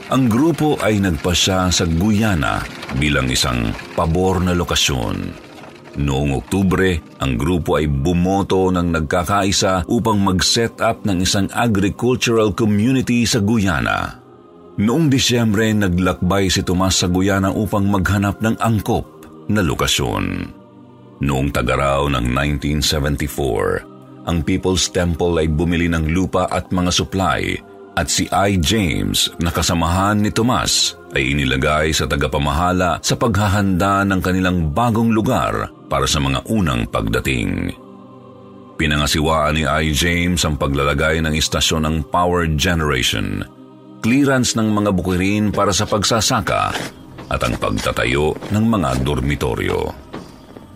Ang 0.07 0.31
grupo 0.31 0.79
ay 0.79 1.03
nagpasya 1.03 1.67
sa 1.67 1.83
Guyana 1.83 2.63
bilang 2.95 3.27
isang 3.27 3.75
pabor 3.91 4.39
na 4.39 4.55
lokasyon. 4.55 5.51
Noong 5.93 6.41
Oktubre, 6.41 6.97
ang 7.21 7.37
grupo 7.37 7.77
ay 7.77 7.85
bumoto 7.85 8.73
ng 8.73 8.97
nagkakaisa 8.97 9.85
upang 9.85 10.17
mag-set 10.17 10.81
up 10.81 11.05
ng 11.05 11.21
isang 11.21 11.45
agricultural 11.53 12.49
community 12.49 13.29
sa 13.29 13.37
Guyana. 13.37 14.17
Noong 14.81 15.05
Disyembre, 15.05 15.69
naglakbay 15.69 16.49
si 16.49 16.65
Tomas 16.65 16.97
sa 16.97 17.05
Guyana 17.05 17.53
upang 17.53 17.85
maghanap 17.85 18.41
ng 18.41 18.57
angkop 18.57 19.05
na 19.53 19.61
lokasyon. 19.61 20.49
Noong 21.21 21.53
tagaraw 21.53 22.09
ng 22.09 22.25
1974, 22.25 24.25
ang 24.25 24.41
People's 24.41 24.89
Temple 24.89 25.37
ay 25.37 25.45
bumili 25.45 25.85
ng 25.93 26.09
lupa 26.09 26.49
at 26.49 26.73
mga 26.73 26.89
supply 26.89 27.53
at 27.93 28.09
si 28.09 28.25
I. 28.29 28.57
James 28.57 29.29
na 29.41 29.53
kasamahan 29.53 30.21
ni 30.21 30.33
Tomas 30.33 30.97
ay 31.13 31.33
inilagay 31.37 31.93
sa 31.93 32.09
tagapamahala 32.09 32.97
sa 33.05 33.13
paghahanda 33.13 34.01
ng 34.05 34.19
kanilang 34.21 34.73
bagong 34.73 35.13
lugar 35.13 35.69
para 35.87 36.09
sa 36.09 36.17
mga 36.17 36.41
unang 36.49 36.89
pagdating. 36.89 37.69
Pinangasiwaan 38.73 39.53
ni 39.53 39.63
I. 39.69 39.93
James 39.93 40.41
ang 40.41 40.57
paglalagay 40.57 41.21
ng 41.21 41.37
istasyon 41.37 41.85
ng 41.85 42.09
power 42.09 42.49
generation, 42.57 43.45
clearance 44.01 44.57
ng 44.57 44.73
mga 44.73 44.89
bukirin 44.97 45.53
para 45.53 45.69
sa 45.69 45.85
pagsasaka 45.85 46.73
at 47.29 47.41
ang 47.45 47.55
pagtatayo 47.61 48.33
ng 48.49 48.65
mga 48.65 49.05
dormitoryo. 49.05 49.93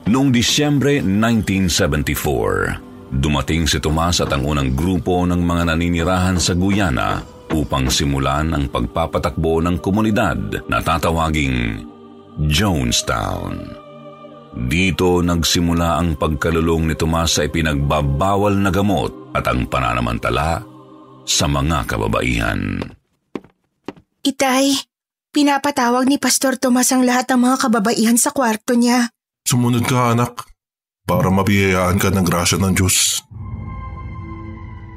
Noong 0.08 0.32
Disyembre 0.32 1.03
1974, 1.03 2.87
dumating 3.12 3.65
si 3.65 3.80
Tomas 3.80 4.20
at 4.20 4.32
ang 4.32 4.43
unang 4.43 4.76
grupo 4.76 5.24
ng 5.24 5.39
mga 5.39 5.74
naninirahan 5.74 6.38
sa 6.39 6.54
Guyana 6.54 7.24
upang 7.52 7.88
simulan 7.88 8.52
ang 8.52 8.67
pagpapatakbo 8.67 9.63
ng 9.63 9.80
komunidad 9.80 10.67
na 10.67 10.84
tatawaging 10.84 11.88
Jonestown. 12.38 13.86
Dito 14.58 15.22
nagsimula 15.22 16.02
ang 16.02 16.17
pagkalulong 16.17 16.89
ni 16.89 16.96
Tomas 16.98 17.38
sa 17.38 17.46
ipinagbabawal 17.46 18.58
na 18.58 18.74
gamot 18.74 19.32
at 19.38 19.46
ang 19.46 19.70
pananamantala 19.70 20.65
sa 21.28 21.46
mga 21.46 21.86
kababaihan. 21.86 22.82
Itay, 24.26 24.74
pinapatawag 25.30 26.10
ni 26.10 26.17
Pastor 26.17 26.58
Tomas 26.58 26.89
ang 26.89 27.06
lahat 27.06 27.30
ng 27.32 27.39
mga 27.48 27.58
kababaihan 27.70 28.17
sa 28.17 28.34
kwarto 28.34 28.74
niya. 28.74 29.13
Sumunod 29.46 29.86
ka 29.86 30.17
anak, 30.17 30.57
para 31.08 31.32
mabiyayaan 31.32 31.96
ka 31.96 32.12
ng 32.12 32.26
grasya 32.28 32.60
ng 32.60 32.74
Diyos. 32.76 33.24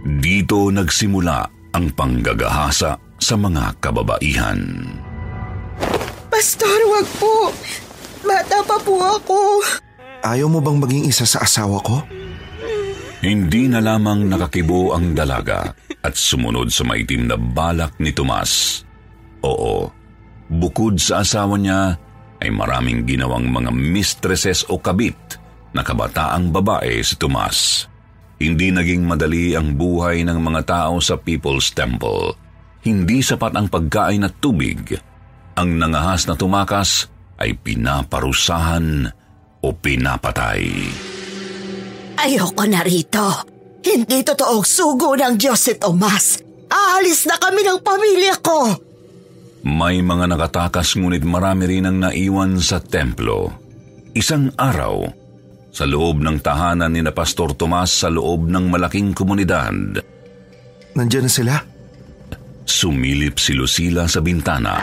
Dito 0.03 0.67
nagsimula 0.75 1.47
ang 1.71 1.87
panggagahasa 1.95 2.99
sa 3.15 3.35
mga 3.39 3.79
kababaihan. 3.79 4.59
Pastor, 6.27 6.79
wag 6.91 7.09
po. 7.23 7.55
Bata 8.27 8.59
pa 8.67 8.77
po 8.83 8.99
ako. 8.99 9.39
Ayaw 10.27 10.51
mo 10.51 10.59
bang 10.59 10.83
maging 10.83 11.05
isa 11.07 11.25
sa 11.25 11.47
asawa 11.47 11.79
ko? 11.81 12.03
Hindi 13.23 13.71
na 13.71 13.79
lamang 13.79 14.27
nakakibo 14.27 14.97
ang 14.97 15.15
dalaga 15.15 15.71
at 16.01 16.15
sumunod 16.17 16.73
sa 16.73 16.83
maitim 16.89 17.29
na 17.29 17.37
balak 17.39 17.95
ni 18.01 18.11
Tomas. 18.11 18.83
Oo, 19.45 19.93
bukod 20.49 20.97
sa 20.99 21.23
asawa 21.23 21.61
niya 21.61 21.95
ay 22.41 22.49
maraming 22.49 23.05
ginawang 23.05 23.47
mga 23.53 23.71
mistresses 23.73 24.65
o 24.73 24.81
kabit 24.81 25.41
na 25.71 25.83
kabataang 25.87 26.51
babae 26.51 27.03
si 27.03 27.15
Tomas. 27.15 27.87
Hindi 28.41 28.73
naging 28.73 29.05
madali 29.05 29.53
ang 29.53 29.77
buhay 29.77 30.25
ng 30.25 30.39
mga 30.41 30.63
tao 30.65 30.97
sa 30.99 31.21
People's 31.21 31.71
Temple. 31.77 32.37
hindi 32.81 33.21
sapat 33.21 33.53
ang 33.61 33.69
pagkain 33.69 34.25
at 34.25 34.41
tubig, 34.41 34.97
ang 35.53 35.77
nangahas 35.77 36.25
na 36.25 36.33
tumakas 36.33 37.13
ay 37.37 37.53
pinaparusahan 37.53 39.05
o 39.61 39.69
pinapatay. 39.77 40.65
Ayoko 42.17 42.65
na 42.65 42.81
rito. 42.81 43.29
Hindi 43.81 44.25
totoong 44.25 44.65
sugo 44.65 45.17
ng 45.17 45.37
Diyos 45.41 45.61
si 45.61 45.77
Tomas. 45.77 46.41
Aalis 46.69 47.25
na 47.29 47.37
kami 47.41 47.65
ng 47.65 47.81
pamilya 47.81 48.37
ko. 48.41 48.77
May 49.65 50.01
mga 50.01 50.29
nakatakas 50.29 50.97
ngunit 50.97 51.25
marami 51.25 51.69
rin 51.69 51.89
ang 51.89 52.01
naiwan 52.01 52.61
sa 52.61 52.81
templo. 52.81 53.53
Isang 54.17 54.53
araw, 54.57 55.05
sa 55.71 55.87
loob 55.87 56.19
ng 56.23 56.43
tahanan 56.43 56.91
ni 56.91 57.01
na 57.01 57.15
Pastor 57.15 57.55
Tomas 57.55 57.91
sa 57.95 58.11
loob 58.11 58.51
ng 58.51 58.71
malaking 58.71 59.15
komunidad. 59.15 60.03
Nandiyan 60.95 61.25
na 61.27 61.33
sila? 61.33 61.55
Sumilip 62.67 63.39
si 63.39 63.55
Lucila 63.55 64.07
sa 64.07 64.23
bintana, 64.23 64.79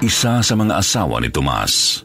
isa 0.00 0.40
sa 0.44 0.54
mga 0.56 0.80
asawa 0.80 1.20
ni 1.20 1.28
Tomas. 1.32 2.04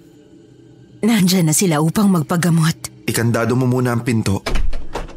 Nandyan 1.04 1.52
na 1.52 1.56
sila 1.56 1.80
upang 1.80 2.10
magpagamot. 2.12 3.08
Ikandado 3.08 3.56
mo 3.56 3.68
muna 3.68 3.96
ang 3.96 4.04
pinto. 4.04 4.44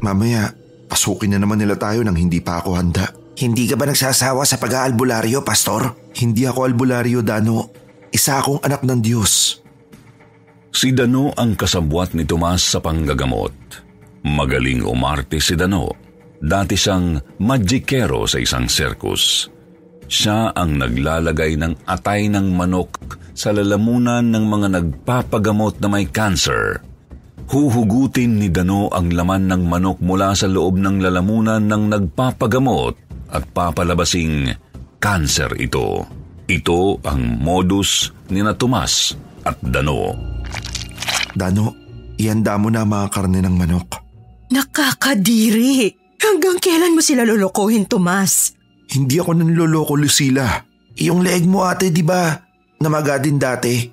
Mamaya, 0.01 0.51
pasukin 0.87 1.35
na 1.35 1.39
naman 1.43 1.59
nila 1.59 1.75
tayo 1.75 2.03
nang 2.07 2.17
hindi 2.17 2.39
pa 2.39 2.63
ako 2.63 2.71
handa. 2.79 3.07
Hindi 3.41 3.65
ka 3.65 3.81
ba 3.81 3.89
nagsasawa 3.89 4.45
sa 4.45 4.61
pag-aalbularyo, 4.61 5.41
Pastor? 5.41 6.13
Hindi 6.21 6.45
ako 6.45 6.69
albularyo, 6.69 7.25
Dano. 7.25 7.73
Isa 8.13 8.43
akong 8.43 8.61
anak 8.61 8.85
ng 8.85 9.01
Diyos. 9.01 9.60
Si 10.71 10.95
Dano 10.95 11.35
ang 11.35 11.59
kasabwat 11.59 12.15
ni 12.15 12.23
Tomas 12.23 12.63
sa 12.63 12.79
panggagamot. 12.79 13.53
Magaling 14.23 14.87
umarte 14.87 15.43
si 15.43 15.59
Dano. 15.59 15.91
Dati 16.41 16.79
siyang 16.79 17.19
magikero 17.43 18.25
sa 18.25 18.39
isang 18.39 18.71
circus. 18.71 19.51
Siya 20.07 20.55
ang 20.55 20.79
naglalagay 20.79 21.59
ng 21.59 21.85
atay 21.85 22.31
ng 22.31 22.55
manok 22.55 23.19
sa 23.35 23.51
lalamunan 23.51 24.25
ng 24.25 24.45
mga 24.47 24.69
nagpapagamot 24.79 25.79
na 25.83 25.89
may 25.91 26.07
cancer. 26.09 26.81
Huhugutin 27.51 28.39
ni 28.39 28.47
Dano 28.47 28.87
ang 28.95 29.11
laman 29.11 29.51
ng 29.51 29.63
manok 29.67 29.99
mula 29.99 30.39
sa 30.39 30.47
loob 30.47 30.79
ng 30.79 31.03
lalamunan 31.03 31.67
ng 31.67 31.83
nagpapagamot 31.91 32.95
at 33.35 33.43
papalabasing 33.51 34.55
cancer 35.03 35.51
ito. 35.59 36.07
Ito 36.47 37.03
ang 37.03 37.43
modus 37.43 38.15
ni 38.31 38.39
na 38.43 38.55
Tomas 38.55 39.19
at 39.43 39.59
Dano. 39.63 40.40
Dano, 41.35 41.77
ihanda 42.19 42.59
mo 42.61 42.69
na 42.69 42.85
mga 42.85 43.07
karne 43.11 43.41
ng 43.43 43.57
manok. 43.57 43.89
Nakakadiri! 44.51 45.95
Hanggang 46.21 46.61
kailan 46.61 46.93
mo 46.93 47.01
sila 47.01 47.25
lolokohin, 47.25 47.89
Tomas? 47.89 48.53
Hindi 48.93 49.17
ako 49.17 49.41
nanloloko, 49.41 49.97
Lucila. 49.97 50.61
Yung 51.01 51.25
leeg 51.25 51.49
mo 51.49 51.65
ate, 51.65 51.89
di 51.89 52.05
ba? 52.05 52.35
Namaga 52.83 53.17
din 53.17 53.41
dati. 53.41 53.89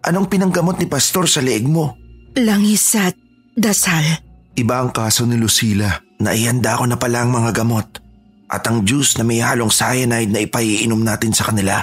Anong 0.00 0.26
pinanggamot 0.26 0.80
ni 0.80 0.88
Pastor 0.88 1.28
sa 1.28 1.44
leeg 1.44 1.68
mo? 1.68 1.94
Langis 2.34 2.96
at 2.96 3.14
dasal. 3.54 4.02
Iba 4.56 4.80
ang 4.80 4.90
kaso 4.90 5.28
ni 5.28 5.36
Lucila. 5.36 5.92
Naihanda 6.18 6.80
ko 6.80 6.88
na 6.88 6.96
pala 6.96 7.22
ang 7.22 7.30
mga 7.30 7.52
gamot. 7.52 8.00
At 8.50 8.66
ang 8.66 8.82
juice 8.82 9.14
na 9.20 9.22
may 9.22 9.38
halong 9.38 9.70
cyanide 9.70 10.32
na 10.32 10.42
ipaiinom 10.42 10.98
natin 10.98 11.30
sa 11.30 11.52
kanila. 11.52 11.78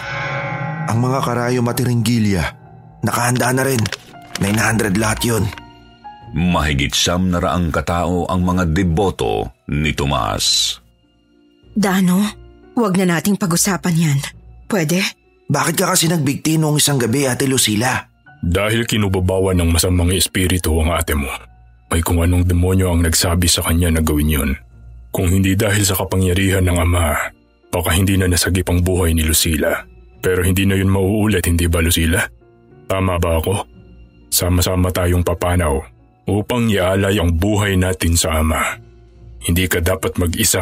Ang 0.91 0.99
mga 0.99 1.19
karayo 1.23 1.59
matiringgilya. 1.63 2.43
Nakahanda 3.07 3.55
na 3.55 3.63
rin. 3.63 3.79
900 4.39 4.97
lahat 4.97 5.19
yun. 5.25 5.43
Mahigit 6.35 6.91
siyam 6.91 7.31
na 7.31 7.39
raang 7.39 7.71
katao 7.71 8.27
ang 8.27 8.43
mga 8.43 8.69
deboto 8.75 9.47
ni 9.71 9.95
Tomas. 9.95 10.77
Dano, 11.77 12.25
huwag 12.75 12.99
na 12.99 13.17
nating 13.17 13.39
pag-usapan 13.39 13.95
yan. 13.95 14.19
Pwede? 14.67 14.99
Bakit 15.47 15.75
ka 15.79 15.95
kasi 15.95 16.11
nagbigti 16.11 16.59
noong 16.59 16.81
isang 16.81 16.99
gabi, 16.99 17.23
Ate 17.23 17.47
Lucila? 17.47 18.03
Dahil 18.43 18.83
kinubabawan 18.83 19.55
ng 19.57 19.69
masamang 19.71 20.11
espiritu 20.11 20.75
ang 20.77 20.91
ate 20.93 21.15
mo. 21.15 21.31
May 21.87 22.03
kung 22.03 22.19
anong 22.19 22.43
demonyo 22.43 22.91
ang 22.91 23.01
nagsabi 23.07 23.47
sa 23.47 23.63
kanya 23.63 23.87
na 23.89 24.01
gawin 24.03 24.27
yun. 24.27 24.51
Kung 25.15 25.31
hindi 25.31 25.55
dahil 25.55 25.87
sa 25.87 25.95
kapangyarihan 25.95 26.67
ng 26.67 26.77
ama, 26.77 27.15
baka 27.71 27.89
hindi 27.95 28.19
na 28.19 28.27
nasagip 28.27 28.67
ang 28.67 28.83
buhay 28.83 29.15
ni 29.15 29.23
Lucila. 29.23 29.87
Pero 30.19 30.43
hindi 30.43 30.67
na 30.67 30.75
yun 30.75 30.91
mauulit, 30.91 31.47
hindi 31.47 31.65
ba 31.71 31.79
Lucila? 31.79 32.19
Tama 32.91 33.15
ba 33.17 33.39
ako? 33.39 33.76
Sama-sama 34.37 34.93
tayong 34.93 35.25
papanaw 35.25 35.81
upang 36.29 36.69
ialay 36.69 37.17
ang 37.17 37.33
buhay 37.33 37.73
natin 37.73 38.13
sa 38.13 38.37
ama. 38.37 38.77
Hindi 39.41 39.65
ka 39.65 39.81
dapat 39.81 40.21
mag-isa. 40.21 40.61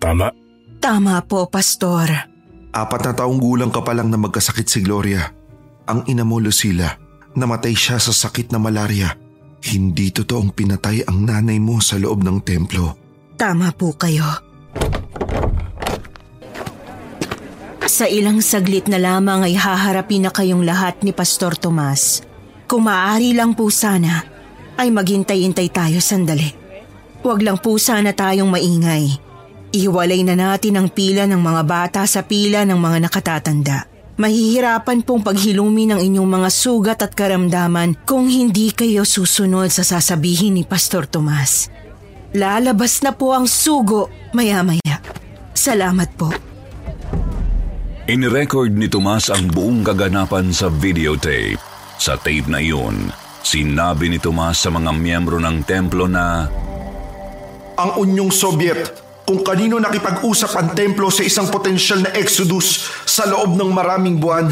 Tama? 0.00 0.32
Tama 0.80 1.20
po, 1.28 1.52
Pastor. 1.52 2.08
Apat 2.72 3.00
na 3.04 3.12
taong 3.12 3.36
gulang 3.36 3.68
ka 3.68 3.84
pa 3.84 3.92
lang 3.92 4.08
na 4.08 4.16
magkasakit 4.16 4.64
si 4.64 4.80
Gloria. 4.80 5.20
Ang 5.84 6.08
ina 6.08 6.24
mo, 6.24 6.40
Lucila, 6.40 6.96
namatay 7.36 7.76
siya 7.76 8.00
sa 8.00 8.08
sakit 8.08 8.48
na 8.48 8.56
malaria. 8.56 9.20
Hindi 9.60 10.08
totoong 10.08 10.56
pinatay 10.56 11.04
ang 11.04 11.28
nanay 11.28 11.60
mo 11.60 11.76
sa 11.84 12.00
loob 12.00 12.24
ng 12.24 12.40
templo. 12.40 12.96
Tama 13.36 13.68
po 13.76 13.92
kayo. 14.00 14.24
Sa 17.84 18.08
ilang 18.08 18.40
saglit 18.40 18.88
na 18.88 18.96
lamang 18.96 19.44
ay 19.44 19.60
haharapin 19.60 20.24
na 20.24 20.32
kayong 20.32 20.64
lahat 20.64 21.04
ni 21.04 21.12
Pastor 21.12 21.52
Tomas. 21.60 22.31
Kung 22.66 22.88
maaari 22.88 23.36
lang 23.36 23.52
po 23.52 23.68
sana, 23.68 24.24
ay 24.76 24.88
maghintay-intay 24.88 25.68
tayo 25.68 25.98
sandali. 26.00 26.50
Huwag 27.22 27.44
lang 27.44 27.60
po 27.60 27.78
sana 27.78 28.10
tayong 28.10 28.50
maingay. 28.50 29.06
Ihiwalay 29.72 30.20
na 30.26 30.34
natin 30.36 30.76
ang 30.76 30.88
pila 30.90 31.24
ng 31.24 31.38
mga 31.38 31.62
bata 31.64 32.00
sa 32.04 32.26
pila 32.26 32.66
ng 32.66 32.76
mga 32.76 32.98
nakatatanda. 33.08 33.78
Mahihirapan 34.20 35.00
pong 35.00 35.24
paghilumi 35.24 35.88
ng 35.88 36.00
inyong 36.02 36.28
mga 36.28 36.48
sugat 36.52 37.00
at 37.00 37.16
karamdaman 37.16 37.96
kung 38.04 38.28
hindi 38.28 38.68
kayo 38.68 39.08
susunod 39.08 39.72
sa 39.72 39.80
sasabihin 39.80 40.60
ni 40.60 40.68
Pastor 40.68 41.08
Tomas. 41.08 41.72
Lalabas 42.36 43.00
na 43.00 43.16
po 43.16 43.32
ang 43.32 43.48
sugo 43.48 44.12
maya-maya. 44.36 45.00
Salamat 45.56 46.12
po. 46.20 46.28
Inirecord 48.04 48.76
ni 48.76 48.90
Tomas 48.92 49.32
ang 49.32 49.48
buong 49.48 49.80
kaganapan 49.80 50.52
sa 50.52 50.68
videotape. 50.68 51.71
Sa 52.02 52.18
tape 52.18 52.50
na 52.50 52.58
iyon, 52.58 53.14
sinabi 53.46 54.10
ni 54.10 54.18
Tomas 54.18 54.58
sa 54.58 54.74
mga 54.74 54.90
miyembro 54.90 55.38
ng 55.38 55.62
templo 55.62 56.10
na 56.10 56.50
Ang 57.78 57.90
Unyong 57.94 58.34
Soviet 58.34 58.90
kung 59.22 59.46
kanino 59.46 59.78
nakipag-usap 59.78 60.50
ang 60.58 60.68
templo 60.74 61.14
sa 61.14 61.22
isang 61.22 61.46
potensyal 61.46 62.02
na 62.02 62.10
exodus 62.18 62.90
sa 63.06 63.22
loob 63.30 63.54
ng 63.54 63.70
maraming 63.70 64.18
buwan 64.18 64.50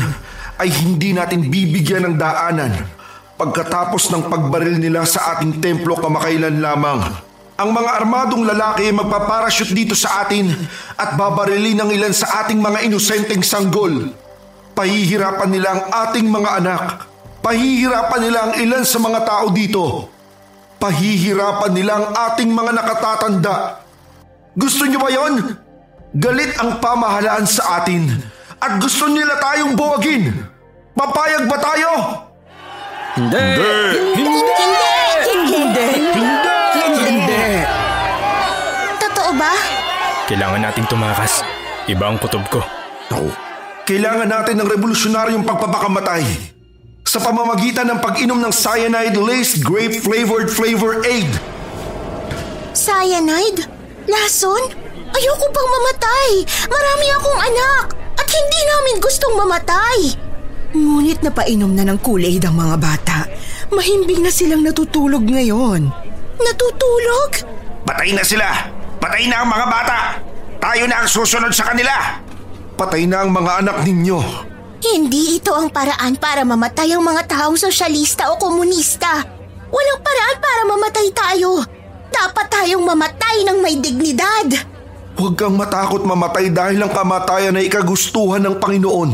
ay 0.62 0.70
hindi 0.70 1.10
natin 1.10 1.50
bibigyan 1.50 2.06
ng 2.06 2.22
daanan 2.22 2.86
pagkatapos 3.34 4.14
ng 4.14 4.30
pagbaril 4.30 4.78
nila 4.78 5.02
sa 5.02 5.34
ating 5.34 5.58
templo 5.58 5.98
kamakailan 5.98 6.62
lamang. 6.62 7.02
Ang 7.58 7.70
mga 7.74 7.90
armadong 7.98 8.46
lalaki 8.46 8.86
ay 8.86 8.94
magpaparachute 8.94 9.74
dito 9.74 9.98
sa 9.98 10.22
atin 10.22 10.54
at 10.94 11.18
babarilin 11.18 11.82
ng 11.82 11.90
ilan 11.98 12.14
sa 12.14 12.46
ating 12.46 12.62
mga 12.62 12.86
inosenteng 12.86 13.42
sanggol. 13.42 14.14
Pahihirapan 14.78 15.50
nila 15.50 15.68
ang 15.74 15.82
ating 16.06 16.30
mga 16.30 16.50
anak. 16.62 17.09
Pahihirapan 17.40 18.20
nila 18.20 18.38
ang 18.44 18.54
ilan 18.60 18.84
sa 18.84 19.00
mga 19.00 19.20
tao 19.24 19.48
dito. 19.48 20.12
Pahihirapan 20.76 21.72
nila 21.72 21.92
ang 21.96 22.06
ating 22.12 22.52
mga 22.52 22.72
nakatatanda. 22.76 23.80
Gusto 24.52 24.84
niyo 24.84 25.00
ba 25.00 25.08
yon? 25.08 25.56
Galit 26.12 26.52
ang 26.60 26.76
pamahalaan 26.84 27.48
sa 27.48 27.80
atin 27.80 28.12
at 28.60 28.76
gusto 28.76 29.08
nila 29.08 29.40
tayong 29.40 29.72
buwagin. 29.72 30.36
Papayag 30.92 31.48
ba 31.48 31.56
tayo? 31.56 31.90
Hindi! 33.16 33.46
Hindi! 34.20 34.60
Hindi! 35.48 35.88
Hindi! 37.08 37.44
Totoo 39.00 39.30
ba? 39.32 39.52
Kailangan 40.28 40.60
nating 40.60 40.88
tumakas. 40.92 41.40
Iba 41.88 42.12
ang 42.12 42.20
kutob 42.20 42.44
ko. 42.52 42.60
Ako, 43.08 43.32
kailangan 43.88 44.28
natin 44.28 44.60
ng 44.60 44.68
revolusyonaryong 44.68 45.48
pagpapakamatay 45.48 46.59
sa 47.10 47.18
pamamagitan 47.18 47.90
ng 47.90 47.98
pag-inom 47.98 48.38
ng 48.38 48.54
cyanide-laced 48.54 49.66
grape-flavored 49.66 50.46
flavor 50.46 51.02
aid. 51.02 51.26
Cyanide? 52.70 53.66
Lason? 54.06 54.62
Ayoko 55.10 55.46
pang 55.50 55.70
mamatay. 55.74 56.46
Marami 56.70 57.06
akong 57.10 57.40
anak. 57.50 57.84
At 58.14 58.28
hindi 58.30 58.60
namin 58.62 59.02
gustong 59.02 59.34
mamatay. 59.34 59.98
Ngunit 60.70 61.26
napainom 61.26 61.74
na 61.74 61.82
ng 61.82 61.98
Kool-Aid 61.98 62.46
ang 62.46 62.54
mga 62.54 62.76
bata. 62.78 63.26
Mahimbing 63.74 64.22
na 64.22 64.30
silang 64.30 64.62
natutulog 64.62 65.26
ngayon. 65.26 65.90
Natutulog? 66.38 67.42
Patay 67.90 68.14
na 68.14 68.22
sila! 68.22 68.70
Patay 69.02 69.26
na 69.26 69.42
ang 69.42 69.50
mga 69.50 69.66
bata! 69.66 69.98
Tayo 70.62 70.86
na 70.86 71.02
ang 71.02 71.08
susunod 71.10 71.50
sa 71.50 71.74
kanila! 71.74 72.22
Patay 72.78 73.02
na 73.10 73.26
ang 73.26 73.34
mga 73.34 73.66
anak 73.66 73.82
ninyo. 73.82 74.49
Hindi 74.80 75.36
ito 75.36 75.52
ang 75.52 75.68
paraan 75.68 76.16
para 76.16 76.40
mamatay 76.40 76.96
ang 76.96 77.04
mga 77.04 77.28
taong 77.28 77.60
sosyalista 77.60 78.32
o 78.32 78.40
komunista. 78.40 79.20
Walang 79.68 80.00
paraan 80.00 80.38
para 80.40 80.62
mamatay 80.64 81.08
tayo. 81.12 81.60
Dapat 82.08 82.46
tayong 82.48 82.84
mamatay 82.88 83.44
ng 83.44 83.58
may 83.60 83.76
dignidad. 83.76 84.48
Huwag 85.20 85.36
kang 85.36 85.60
matakot 85.60 86.00
mamatay 86.00 86.48
dahil 86.48 86.80
ang 86.80 86.92
kamatayan 86.96 87.60
ay 87.60 87.68
ikagustuhan 87.68 88.40
ng 88.40 88.56
Panginoon. 88.56 89.10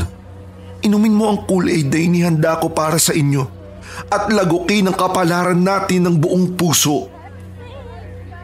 Inumin 0.87 1.19
mo 1.19 1.35
ang 1.35 1.43
Kool-Aid 1.51 1.91
na 1.91 1.99
inihanda 1.99 2.63
ko 2.63 2.71
para 2.71 3.03
sa 3.03 3.11
inyo 3.11 3.43
at 4.07 4.31
lagukin 4.31 4.87
ang 4.87 4.95
kapalaran 4.95 5.59
natin 5.59 6.07
ng 6.07 6.17
buong 6.23 6.55
puso. 6.55 7.11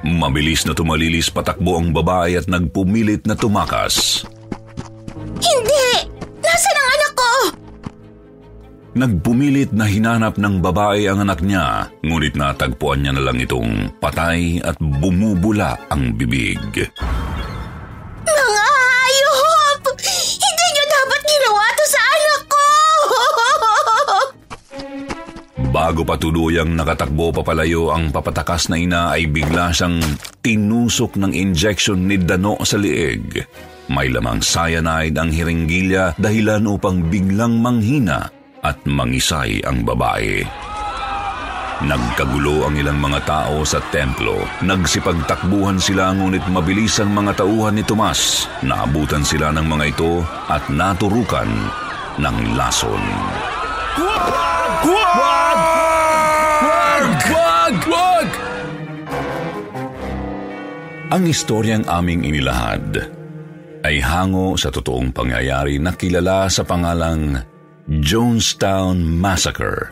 Mabilis 0.02 0.66
na 0.66 0.74
tumalilis 0.74 1.30
patakbo 1.30 1.78
ang 1.78 1.94
babae 1.94 2.34
at 2.34 2.50
nagpumilit 2.50 3.30
na 3.30 3.38
tumakas. 3.38 4.26
Hindi! 5.38 5.81
Nagpumilit 8.92 9.72
na 9.72 9.88
hinanap 9.88 10.36
ng 10.36 10.60
babae 10.60 11.08
ang 11.08 11.24
anak 11.24 11.40
niya, 11.40 11.88
ngunit 12.04 12.36
natagpuan 12.36 13.00
niya 13.00 13.16
na 13.16 13.24
lang 13.24 13.40
itong 13.40 13.88
patay 13.96 14.60
at 14.60 14.76
bumubula 14.76 15.80
ang 15.88 16.12
bibig. 16.12 16.60
Mga 18.20 18.64
hayop! 18.68 19.96
Hindi 19.96 20.66
niyo 20.76 20.84
dapat 20.92 21.20
ginawa 21.24 21.64
to 21.72 21.84
sa 21.88 22.00
anak 22.04 22.42
ko! 22.44 22.66
Bago 25.80 26.04
pa 26.04 26.20
tuluyang 26.20 26.76
nakatakbo 26.76 27.32
papalayo 27.32 27.96
ang 27.96 28.12
papatakas 28.12 28.68
na 28.68 28.76
ina 28.76 29.16
ay 29.16 29.24
bigla 29.24 29.72
siyang 29.72 30.04
tinusok 30.44 31.16
ng 31.16 31.32
injection 31.32 32.04
ni 32.04 32.20
Dano 32.20 32.60
sa 32.60 32.76
liig. 32.76 33.40
May 33.88 34.12
lamang 34.12 34.44
cyanide 34.44 35.16
ang 35.16 35.32
hiringgilya 35.32 36.20
dahilan 36.20 36.68
upang 36.68 37.08
biglang 37.08 37.56
manghina 37.56 38.41
at 38.62 38.78
mangisay 38.86 39.58
ang 39.66 39.82
babae. 39.82 40.46
Nagkagulo 41.82 42.70
ang 42.70 42.78
ilang 42.78 43.02
mga 43.02 43.26
tao 43.26 43.66
sa 43.66 43.82
templo. 43.90 44.38
Nagsipagtakbuhan 44.62 45.82
sila 45.82 46.14
ngunit 46.14 46.46
mabilis 46.46 47.02
ang 47.02 47.10
mga 47.10 47.42
tauhan 47.42 47.74
ni 47.74 47.82
Tomas. 47.82 48.46
Naabutan 48.62 49.26
sila 49.26 49.50
ng 49.50 49.66
mga 49.66 49.84
ito 49.90 50.22
at 50.46 50.62
naturukan 50.70 51.50
ng 52.22 52.36
lason. 52.54 53.02
Wag! 53.98 54.26
Wag! 54.86 55.60
Wag! 56.62 57.76
Wag! 57.90 58.28
Ang 61.12 61.28
istoryang 61.28 61.84
aming 61.90 62.22
inilahad 62.24 62.94
ay 63.82 63.98
hango 63.98 64.54
sa 64.54 64.70
totoong 64.70 65.10
pangyayari 65.10 65.82
na 65.82 65.92
kilala 65.98 66.46
sa 66.46 66.62
pangalang 66.62 67.51
Jonestown 67.90 69.02
Massacre 69.02 69.90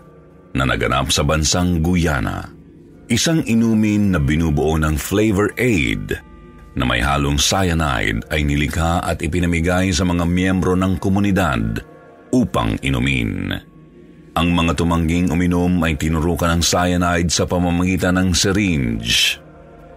na 0.55 0.63
naganap 0.63 1.11
sa 1.11 1.27
bansang 1.27 1.83
Guyana. 1.83 2.47
Isang 3.11 3.43
inumin 3.43 4.15
na 4.15 4.23
binubuo 4.23 4.79
ng 4.79 4.95
flavor 4.95 5.51
aid 5.59 6.15
na 6.79 6.87
may 6.87 7.03
halong 7.03 7.35
cyanide 7.35 8.23
ay 8.31 8.47
nilikha 8.47 9.03
at 9.03 9.19
ipinamigay 9.19 9.91
sa 9.91 10.07
mga 10.07 10.23
miyembro 10.23 10.79
ng 10.79 11.03
komunidad 11.03 11.83
upang 12.31 12.79
inumin. 12.87 13.59
Ang 14.39 14.49
mga 14.55 14.79
tumangging 14.79 15.35
uminom 15.35 15.83
ay 15.83 15.99
tinurukan 15.99 16.47
ng 16.55 16.63
cyanide 16.63 17.35
sa 17.35 17.43
pamamagitan 17.43 18.15
ng 18.15 18.31
syringe. 18.31 19.43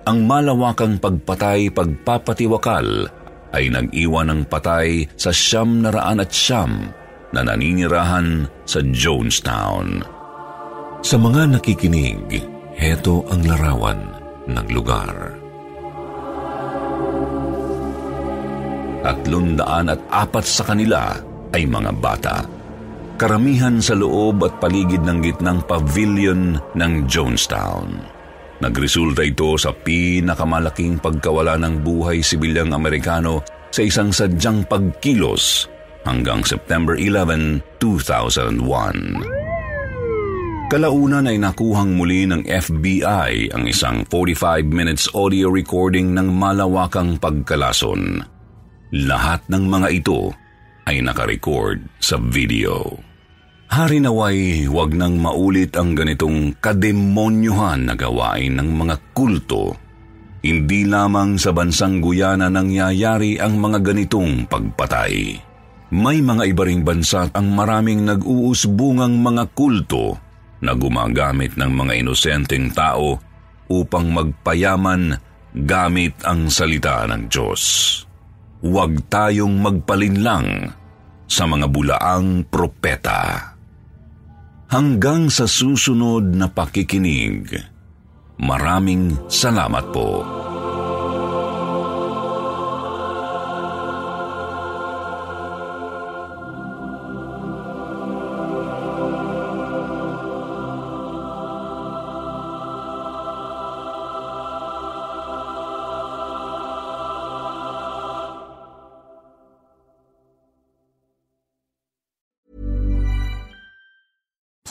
Ang 0.10 0.26
malawakang 0.26 0.98
pagpatay 0.98 1.70
pagpapatiwakal 1.70 3.06
ay 3.54 3.70
nag-iwan 3.70 4.34
ng 4.34 4.42
patay 4.50 5.06
sa 5.14 5.30
siyam 5.30 5.86
na 5.86 5.94
raan 5.94 6.26
at 6.26 6.34
siyam 6.34 6.90
na 7.34 7.42
naninirahan 7.42 8.46
sa 8.64 8.80
Jonestown. 8.86 10.06
Sa 11.04 11.18
mga 11.20 11.58
nakikinig, 11.58 12.46
heto 12.78 13.26
ang 13.28 13.42
larawan 13.44 14.00
ng 14.48 14.68
lugar. 14.72 15.36
Tatlong 19.04 19.60
daan 19.60 19.92
at 19.92 20.00
apat 20.08 20.46
sa 20.48 20.64
kanila 20.64 21.12
ay 21.52 21.68
mga 21.68 21.92
bata. 22.00 22.38
Karamihan 23.20 23.84
sa 23.84 24.00
loob 24.00 24.48
at 24.48 24.64
paligid 24.64 25.04
ng 25.04 25.20
gitnang 25.20 25.60
pavilion 25.68 26.56
ng 26.56 26.94
Jonestown. 27.04 28.00
Nagresulta 28.64 29.28
ito 29.28 29.60
sa 29.60 29.76
pinakamalaking 29.76 31.04
pagkawala 31.04 31.60
ng 31.60 31.84
buhay 31.84 32.24
sibilyang 32.24 32.72
Amerikano 32.72 33.44
sa 33.76 33.84
isang 33.84 34.16
sadyang 34.16 34.64
pagkilos 34.64 35.73
hanggang 36.04 36.44
September 36.44 36.96
11, 36.96 37.64
2001. 37.80 39.44
Kalaunan 40.74 41.30
ay 41.30 41.38
nakuhang 41.38 41.94
muli 41.94 42.26
ng 42.26 42.50
FBI 42.50 43.54
ang 43.54 43.70
isang 43.70 44.02
45 44.10 44.66
minutes 44.66 45.06
audio 45.14 45.54
recording 45.54 46.18
ng 46.18 46.34
malawakang 46.34 47.22
pagkalason. 47.22 48.26
Lahat 48.90 49.46
ng 49.54 49.70
mga 49.70 49.88
ito 49.94 50.34
ay 50.90 51.06
nakarecord 51.06 51.78
sa 52.02 52.18
video. 52.18 52.98
Hari 53.70 54.02
naway 54.02 54.66
wag 54.66 54.98
nang 54.98 55.22
maulit 55.22 55.78
ang 55.78 55.94
ganitong 55.94 56.58
kademonyohan 56.58 57.90
na 57.90 57.94
gawain 57.94 58.58
ng 58.58 58.70
mga 58.74 58.96
kulto. 59.14 59.78
Hindi 60.42 60.90
lamang 60.90 61.38
sa 61.38 61.54
bansang 61.54 62.02
Guyana 62.02 62.50
nangyayari 62.50 63.38
ang 63.38 63.62
mga 63.62 63.94
ganitong 63.94 64.50
pagpatay. 64.50 65.53
May 65.94 66.26
mga 66.26 66.50
iba 66.50 66.66
ring 66.66 66.82
bansa 66.82 67.30
ang 67.38 67.54
maraming 67.54 68.02
nag-uusbungang 68.02 69.22
mga 69.22 69.54
kulto 69.54 70.18
na 70.66 70.74
gumagamit 70.74 71.54
ng 71.54 71.70
mga 71.70 72.02
inosenteng 72.02 72.74
tao 72.74 73.22
upang 73.70 74.10
magpayaman 74.10 75.14
gamit 75.54 76.18
ang 76.26 76.50
salita 76.50 77.06
ng 77.06 77.30
Diyos. 77.30 77.62
Huwag 78.66 79.06
tayong 79.06 79.54
magpalinlang 79.62 80.74
sa 81.30 81.46
mga 81.46 81.70
bulaang 81.70 82.50
propeta. 82.50 83.54
Hanggang 84.74 85.30
sa 85.30 85.46
susunod 85.46 86.26
na 86.26 86.50
pakikinig, 86.50 87.54
maraming 88.42 89.14
salamat 89.30 89.94
po. 89.94 90.26